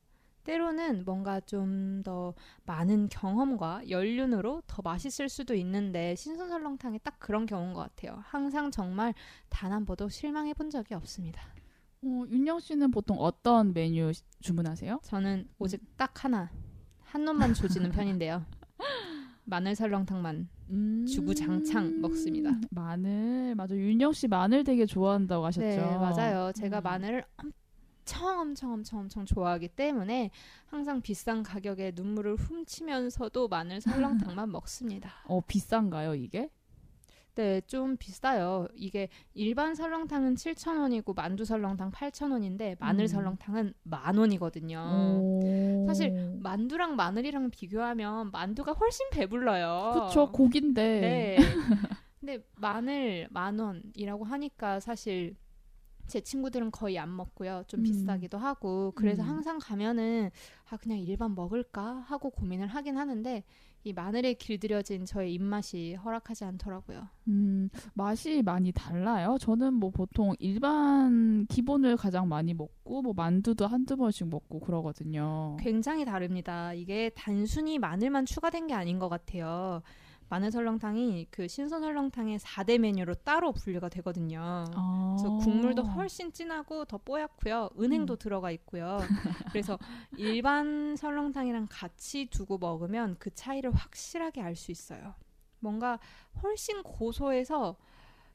때로는 0.50 1.04
뭔가 1.06 1.40
좀 1.42 2.02
더 2.04 2.34
많은 2.66 3.10
경험과 3.10 3.82
연륜으로 3.90 4.64
더 4.68 4.82
맛있을 4.82 5.28
수도 5.28 5.54
있는데 5.56 6.16
신선 6.16 6.48
설렁탕이 6.48 7.00
딱 7.04 7.20
그런 7.20 7.46
경우인 7.46 7.74
것 7.74 7.82
같아요. 7.82 8.24
항상 8.26 8.72
정말 8.72 9.14
단 9.50 9.72
한 9.74 9.86
번도 9.86 10.08
실망해 10.10 10.54
본 10.54 10.70
적이 10.70 10.94
없습니다. 10.96 11.42
어, 12.02 12.24
윤영 12.30 12.60
씨는 12.62 12.90
보통 12.92 13.18
어떤 13.20 13.74
메뉴 13.74 14.12
시- 14.14 14.24
주문하세요? 14.40 15.02
저는 15.04 15.50
오직 15.60 15.82
딱 15.98 16.24
하나 16.24 16.50
한 17.04 17.26
놈만 17.26 17.54
조지는 17.54 17.92
편인데요. 17.92 18.46
마늘 19.44 19.76
설렁탕만 19.76 20.48
음. 20.70 21.06
주구장창 21.06 22.00
먹습니다. 22.02 22.52
마늘 22.72 23.56
맞아 23.56 23.76
윤영 23.76 24.14
씨 24.14 24.28
마늘 24.28 24.64
되게 24.64 24.86
좋아한다고 24.86 25.46
하셨죠. 25.46 25.66
네, 25.68 25.98
맞아요. 25.98 26.52
제가 26.54 26.80
음. 26.80 26.84
마늘을 26.84 27.26
엄청 28.18 28.40
엄청 28.40 28.74
엄청 28.74 29.00
엄청 29.02 29.26
좋아하기 29.26 29.70
때문에 29.70 30.32
항상 30.66 31.02
비싼 31.02 31.44
가격에 31.44 31.92
눈물을 31.96 32.36
훔치면서도 32.36 33.48
마늘 33.48 33.82
설렁탕만 33.82 34.50
먹습니다. 34.52 35.12
어 35.28 35.42
비싼가요 35.42 36.16
이게? 36.16 36.50
네, 37.36 37.62
좀 37.62 37.96
비싸요. 37.96 38.68
이게 38.76 39.08
일반 39.34 39.74
설렁탕은 39.74 40.36
7,000원이고 40.36 41.16
만두 41.16 41.46
설렁탕 41.46 41.92
8,000원인데 41.92 42.76
마늘 42.80 43.06
음. 43.06 43.08
설렁탕은 43.08 43.74
만 43.84 44.18
원이거든요. 44.18 45.20
오. 45.22 45.86
사실 45.88 46.12
만두랑 46.42 46.98
마늘이랑 46.98 47.50
비교하면 47.52 48.32
만두가 48.32 48.74
훨씬 48.74 49.10
배불러요. 49.12 50.08
그쵸 50.08 50.32
고긴데. 50.34 51.00
네. 51.00 51.38
근데 52.20 52.44
마늘 52.58 53.28
만 53.32 53.58
원이라고 53.58 54.26
하니까 54.26 54.82
사실 54.82 55.38
제 56.10 56.20
친구들은 56.20 56.72
거의 56.72 57.00
안 57.00 57.16
먹고요. 57.16 57.64
좀 57.68 57.80
음. 57.80 57.84
비싸기도 57.84 58.38
하고 58.38 58.92
그래서 58.96 59.24
음. 59.24 59.30
항상 59.30 59.60
가면은 59.62 60.30
아 60.70 60.76
그냥 60.78 61.00
일반 61.00 61.36
먹을까 61.36 62.04
하고 62.08 62.30
고민을 62.32 62.68
하긴 62.68 62.98
하는데 62.98 63.44
이 63.84 63.94
마늘에 63.94 64.34
길들여진 64.34 65.06
저의 65.06 65.34
입맛이 65.34 65.94
허락하지 65.96 66.44
않더라고요. 66.44 67.08
음, 67.30 67.70
맛이 67.94 68.42
많이 68.42 68.74
달라요. 68.74 69.38
저는 69.40 69.74
뭐 69.74 69.90
보통 69.90 70.34
일반 70.40 71.46
기본을 71.46 71.96
가장 71.96 72.28
많이 72.28 72.54
먹고 72.54 73.02
뭐 73.02 73.14
만두도 73.14 73.68
한두 73.68 73.96
번씩 73.96 74.28
먹고 74.28 74.60
그러거든요. 74.60 75.56
굉장히 75.60 76.04
다릅니다. 76.04 76.74
이게 76.74 77.10
단순히 77.16 77.80
마늘만 77.80 78.26
추가된 78.26 78.68
게 78.68 78.74
아닌 78.74 79.00
것 79.00 79.08
같아요. 79.08 79.82
마늘 80.30 80.52
설렁탕이 80.52 81.28
그 81.32 81.48
신선 81.48 81.82
설렁탕의 81.82 82.38
4대 82.40 82.78
메뉴로 82.78 83.16
따로 83.16 83.52
분류가 83.52 83.90
되거든요. 83.90 84.40
아. 84.76 85.16
그래서 85.18 85.36
국물도 85.38 85.84
훨씬 85.84 86.32
진하고 86.32 86.86
더 86.86 86.98
뽀얗고요. 87.00 87.72
은행도 87.80 88.14
음. 88.14 88.18
들어가 88.18 88.52
있고요. 88.52 89.00
그래서 89.52 89.80
일반 90.18 90.96
설렁탕이랑 90.96 91.68
같이 91.70 92.28
두고 92.28 92.60
먹으면 92.60 93.16
그 93.18 93.34
차이를 93.34 93.72
확실하게 93.72 94.42
알 94.42 94.56
수 94.56 94.72
있어요. 94.72 95.16
뭔가 95.60 96.00
훨씬 96.44 96.84
고소해서 96.84 97.76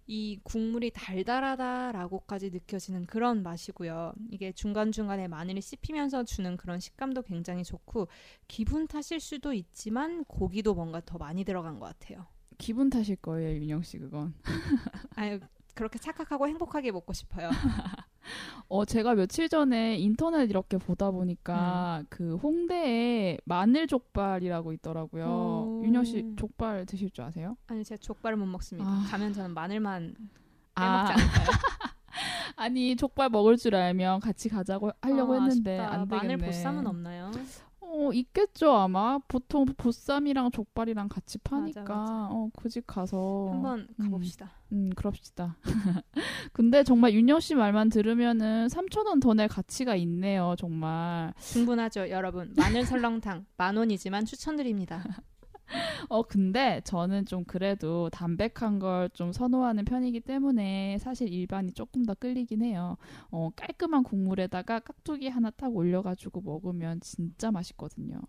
이 0.06 0.38
국물이 0.42 0.90
달달하다라고까지 0.90 2.50
느껴지는 2.50 3.06
그런 3.06 3.42
맛이고요. 3.42 4.12
이게 4.30 4.52
중간중간에 4.52 5.28
마늘이 5.28 5.60
씹히면서 5.60 6.24
주는 6.24 6.56
그런 6.56 6.80
식감도 6.80 7.22
굉장히 7.22 7.64
좋고 7.64 8.08
기분 8.46 8.86
탓일 8.86 9.20
수도 9.20 9.52
있지만 9.52 10.24
고기도 10.24 10.74
뭔가 10.74 11.00
더 11.00 11.18
많이 11.18 11.44
들어간 11.44 11.78
것 11.78 11.86
같아요. 11.86 12.26
기분 12.58 12.90
탓일 12.90 13.16
거예요, 13.16 13.56
윤영 13.60 13.82
씨 13.82 13.98
그건. 13.98 14.34
아유 15.16 15.40
그렇게 15.74 15.98
착각하고 15.98 16.48
행복하게 16.48 16.92
먹고 16.92 17.12
싶어요. 17.12 17.50
어, 18.68 18.84
제가 18.84 19.14
며칠 19.14 19.48
전에 19.48 19.96
인터넷 19.98 20.50
이렇게 20.50 20.78
보다 20.78 21.10
보니까 21.10 22.00
음. 22.00 22.06
그 22.08 22.36
홍대에 22.36 23.38
마늘 23.44 23.86
족발이라고 23.86 24.72
있더라고요. 24.74 25.26
오. 25.26 25.82
윤영 25.84 26.04
씨 26.04 26.34
족발 26.36 26.86
드실 26.86 27.10
줄 27.10 27.24
아세요? 27.24 27.56
아니 27.66 27.84
제가 27.84 27.98
족발을 28.00 28.36
못 28.36 28.46
먹습니다. 28.46 28.88
아. 28.88 29.04
가면 29.10 29.32
저는 29.32 29.52
마늘만 29.54 30.14
아, 30.74 31.06
빼먹지 31.06 31.12
않을까요? 31.12 31.46
아니 32.56 32.96
족발 32.96 33.28
먹을 33.30 33.56
줄 33.56 33.74
알면 33.74 34.20
같이 34.20 34.48
가자고 34.48 34.90
하려고 35.00 35.34
아, 35.34 35.42
했는데 35.42 35.78
아쉽다. 35.78 35.94
안 35.94 36.08
되겠네. 36.08 36.36
마늘 36.36 36.46
보쌈은 36.46 36.86
없나요? 36.86 37.30
어, 37.94 38.12
있겠죠 38.12 38.72
아마. 38.72 39.18
보통 39.28 39.64
보쌈이랑 39.66 40.50
족발이랑 40.50 41.08
같이 41.08 41.38
파니까 41.38 41.80
맞아, 41.82 41.94
맞아. 41.94 42.28
어, 42.32 42.50
그집 42.56 42.86
가서 42.86 43.50
한번 43.52 43.86
음. 44.00 44.04
가봅시다. 44.04 44.50
음, 44.72 44.90
그럽시다. 44.96 45.56
근데 46.52 46.82
정말 46.82 47.12
윤영 47.14 47.38
씨 47.40 47.54
말만 47.54 47.90
들으면은 47.90 48.66
3,000원 48.68 49.20
더 49.22 49.34
낼 49.34 49.46
가치가 49.48 49.94
있네요, 49.96 50.54
정말. 50.58 51.32
충분하죠, 51.40 52.10
여러분. 52.10 52.52
마늘 52.56 52.84
설렁탕 52.84 53.46
만 53.56 53.76
원이지만 53.76 54.24
추천드립니다. 54.24 55.04
어, 56.08 56.22
근데 56.22 56.80
저는 56.84 57.26
좀 57.26 57.44
그래도 57.44 58.10
담백한 58.10 58.78
걸 58.78 59.08
좀 59.14 59.32
선호하는 59.32 59.84
편이기 59.84 60.20
때문에 60.20 60.98
사실 60.98 61.28
일반이 61.32 61.72
조금 61.72 62.04
더 62.04 62.14
끌리긴 62.14 62.62
해요. 62.62 62.96
어, 63.30 63.50
깔끔한 63.54 64.02
국물에다가 64.02 64.80
깍두기 64.80 65.28
하나 65.28 65.50
딱 65.50 65.74
올려가지고 65.74 66.40
먹으면 66.42 67.00
진짜 67.00 67.50
맛있거든요. 67.50 68.20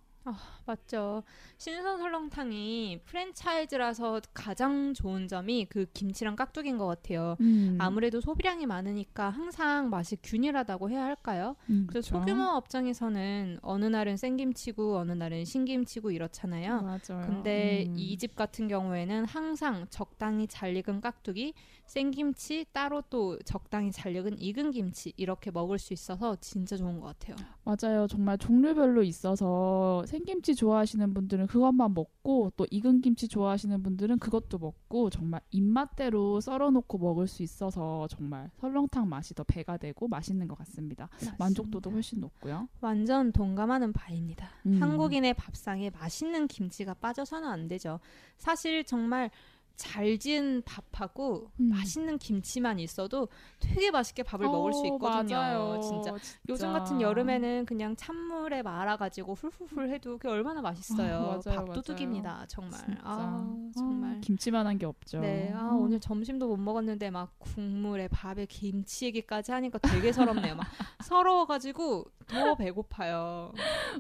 맞죠. 0.66 1.24
신선 1.58 1.98
설렁탕이 2.00 3.02
프랜차이즈라서 3.06 4.22
가장 4.34 4.94
좋은 4.94 5.28
점이 5.28 5.68
그 5.70 5.86
김치랑 5.94 6.36
깍두기인 6.36 6.78
것 6.78 6.88
같아요. 6.88 7.38
음, 7.42 7.78
아무래도 7.80 8.20
소비량이 8.20 8.66
많으니까 8.66 9.30
항상 9.30 9.90
맛이 9.90 10.18
균일하다고 10.24 10.90
해야 10.90 11.04
할까요? 11.04 11.56
음, 11.70 11.86
그래서 11.88 12.10
그쵸? 12.12 12.20
소규모 12.20 12.44
업장에서는 12.56 13.60
어느 13.62 13.86
날은 13.86 14.18
생김치고 14.18 14.98
어느 14.98 15.12
날은 15.12 15.46
신김치고 15.46 16.12
이렇잖아요. 16.12 16.82
맞아요. 16.82 17.22
근데 17.26 17.86
음. 17.88 17.94
이집 17.96 18.36
같은 18.36 18.68
경우에는 18.68 19.26
항상 19.26 19.86
적당히 19.90 20.48
잘 20.48 20.76
익은 20.76 21.02
깍두기, 21.02 21.54
생김치, 21.86 22.66
따로 22.72 23.02
또 23.10 23.38
적당히 23.40 23.92
잘 23.92 24.16
익은 24.16 24.40
익은 24.40 24.72
김치 24.72 25.14
이렇게 25.18 25.52
먹을 25.52 25.78
수 25.78 25.94
있어서 25.94 26.36
진짜 26.42 26.76
좋은 26.78 27.00
것 27.00 27.08
같아요. 27.08 27.36
맞아요. 27.64 28.08
정말 28.08 28.38
종류별로 28.38 29.04
있어서 29.04 30.04
생김치 30.08 30.56
좋아하시는 30.56 31.14
분들은 31.14 31.48
그것만 31.48 31.94
먹고 31.94 32.52
또 32.56 32.66
익은 32.70 33.02
김치 33.02 33.28
좋아하시는 33.28 33.82
분들은 33.84 34.20
그것도 34.20 34.58
먹고 34.58 35.10
정말 35.10 35.42
입맛대로 35.52 36.42
썰어놓고 36.42 36.98
먹을 36.98 37.28
수 37.28 37.44
있어서 37.44 38.08
정말 38.10 38.50
설렁탕 38.60 39.08
맛이 39.08 39.34
더 39.34 39.44
배가 39.44 39.78
되고 39.78 40.08
맛있는 40.08 40.48
것 40.48 40.58
같습니다. 40.60 41.10
만족도도 41.38 41.92
훨씬 41.92 42.20
높고요. 42.20 42.68
완전 42.82 43.32
동감하는 43.32 43.94
바입니다. 43.94 44.50
음. 44.66 44.82
한국인의 44.82 45.34
밥상에 45.36 45.90
맛있는 45.92 46.48
김치가 46.48 46.94
빠져서는 46.94 47.48
안 47.48 47.68
되죠. 47.68 48.00
사실 48.38 48.84
정말 48.84 49.30
잘 49.76 50.18
지은 50.18 50.64
밥하고 50.64 51.52
음. 51.60 51.70
맛있는 51.70 52.18
김치만 52.18 52.80
있어도 52.80 53.28
되게 53.60 53.92
맛있게 53.92 54.24
밥을 54.24 54.46
먹을 54.46 54.74
수 54.74 54.82
어, 54.82 54.86
있거든요. 54.86 55.36
맞아요. 55.36 55.82
진짜. 55.82 56.18
진짜. 56.18 56.40
요즘 56.50 56.74
같은 56.74 57.02
여름에는 57.02 57.66
그냥 57.66 57.96
찬물에 57.96 58.62
말아가지고 58.62 59.34
훌훌훌 59.34 59.90
해도 59.90 60.18
그게 60.18 60.30
얼마나 60.30 60.62
맛있어요. 60.62 61.42
아, 61.46 61.50
밥도둑입니다. 61.50 62.46
정말. 62.48 62.80
진짜. 62.80 63.02
아, 63.04 63.70
정말. 63.76 64.16
아, 64.16 64.20
김치만한 64.22 64.78
게 64.78 64.86
없죠. 64.86 65.20
네, 65.20 65.52
아, 65.54 65.70
어. 65.72 65.76
오늘 65.76 66.00
점심도 66.00 66.48
못 66.48 66.58
먹었는데 66.58 67.10
막 67.12 67.34
국물에 67.40 68.08
밥에 68.08 68.46
김치 68.46 69.06
얘기까지 69.06 69.52
하니까 69.52 69.80
되게 69.80 70.12
서럽네요. 70.12 70.56
막 70.56 70.66
서러워가지고 71.04 72.06
더 72.28 72.56
배고파요. 72.56 73.52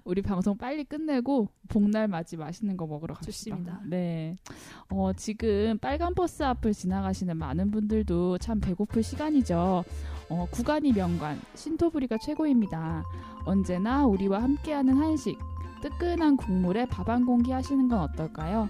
우리 0.03 0.21
방송 0.21 0.57
빨리 0.57 0.83
끝내고 0.83 1.47
복날 1.67 2.07
맞이 2.07 2.37
맛있는 2.37 2.77
거 2.77 2.87
먹으러 2.87 3.13
갑시다. 3.13 3.31
좋습니다. 3.31 3.81
네. 3.85 4.35
어, 4.89 5.11
지금 5.13 5.64
빨간 5.73 6.13
버스 6.13 6.43
앞을 6.43 6.73
지나가시는 6.73 7.37
많은 7.37 7.71
분들도 7.71 8.37
참 8.37 8.59
배고플 8.59 9.03
시간이죠. 9.03 9.83
어, 10.29 10.47
구간이 10.51 10.93
명관, 10.93 11.39
신토부리가 11.55 12.17
최고입니다. 12.17 13.03
언제나 13.45 14.05
우리와 14.05 14.41
함께하는 14.41 14.97
한식, 14.97 15.37
뜨끈한 15.81 16.37
국물에 16.37 16.85
밥 16.85 17.09
한 17.09 17.25
공기 17.25 17.51
하시는 17.51 17.87
건 17.87 17.99
어떨까요? 17.99 18.69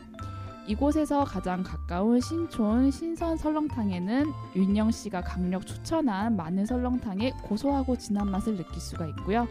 이곳에서 0.67 1.23
가장 1.23 1.63
가까운 1.63 2.19
신촌 2.19 2.89
신선 2.89 3.37
설렁탕에는 3.37 4.25
윤영 4.55 4.91
씨가 4.91 5.21
강력 5.21 5.65
추천한 5.67 6.35
마늘 6.35 6.65
설렁탕의 6.65 7.33
고소하고 7.43 7.97
진한 7.97 8.29
맛을 8.31 8.57
느낄 8.57 8.81
수가 8.81 9.05
있고요. 9.07 9.47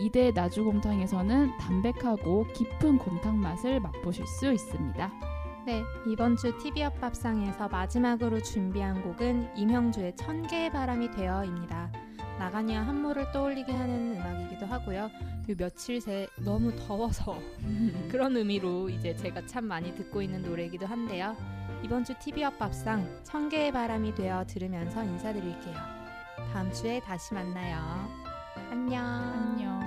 이대 0.00 0.32
나주곰탕에서는 0.32 1.56
담백하고 1.58 2.46
깊은 2.52 2.98
곰탕 2.98 3.40
맛을 3.40 3.80
맛보실 3.80 4.26
수 4.26 4.52
있습니다. 4.52 5.35
네, 5.66 5.84
이번 6.06 6.36
주 6.36 6.56
TV 6.58 6.82
옆밥상에서 6.82 7.66
마지막으로 7.66 8.40
준비한 8.40 9.02
곡은 9.02 9.56
임형주의 9.56 10.14
천 10.14 10.46
개의 10.46 10.70
바람이 10.70 11.10
되어입니다. 11.10 11.90
나가냐 12.38 12.82
한물을 12.86 13.32
떠올리게 13.32 13.72
하는 13.72 14.14
음악이기도 14.14 14.64
하고요. 14.64 15.10
그리고 15.44 15.64
며칠 15.64 16.00
새 16.00 16.28
너무 16.44 16.72
더워서 16.76 17.40
그런 18.08 18.36
의미로 18.36 18.88
이제 18.88 19.16
제가 19.16 19.44
참 19.46 19.64
많이 19.64 19.92
듣고 19.96 20.22
있는 20.22 20.42
노래이기도 20.42 20.86
한데요. 20.86 21.36
이번 21.82 22.04
주 22.04 22.14
TV 22.16 22.44
엇밥상 22.44 23.22
청개의 23.24 23.72
바람이 23.72 24.14
되어 24.14 24.46
들으면서 24.46 25.02
인사드릴게요. 25.02 25.74
다음 26.52 26.70
주에 26.70 27.00
다시 27.00 27.34
만나요. 27.34 28.08
안녕. 28.70 29.04
안녕. 29.04 29.85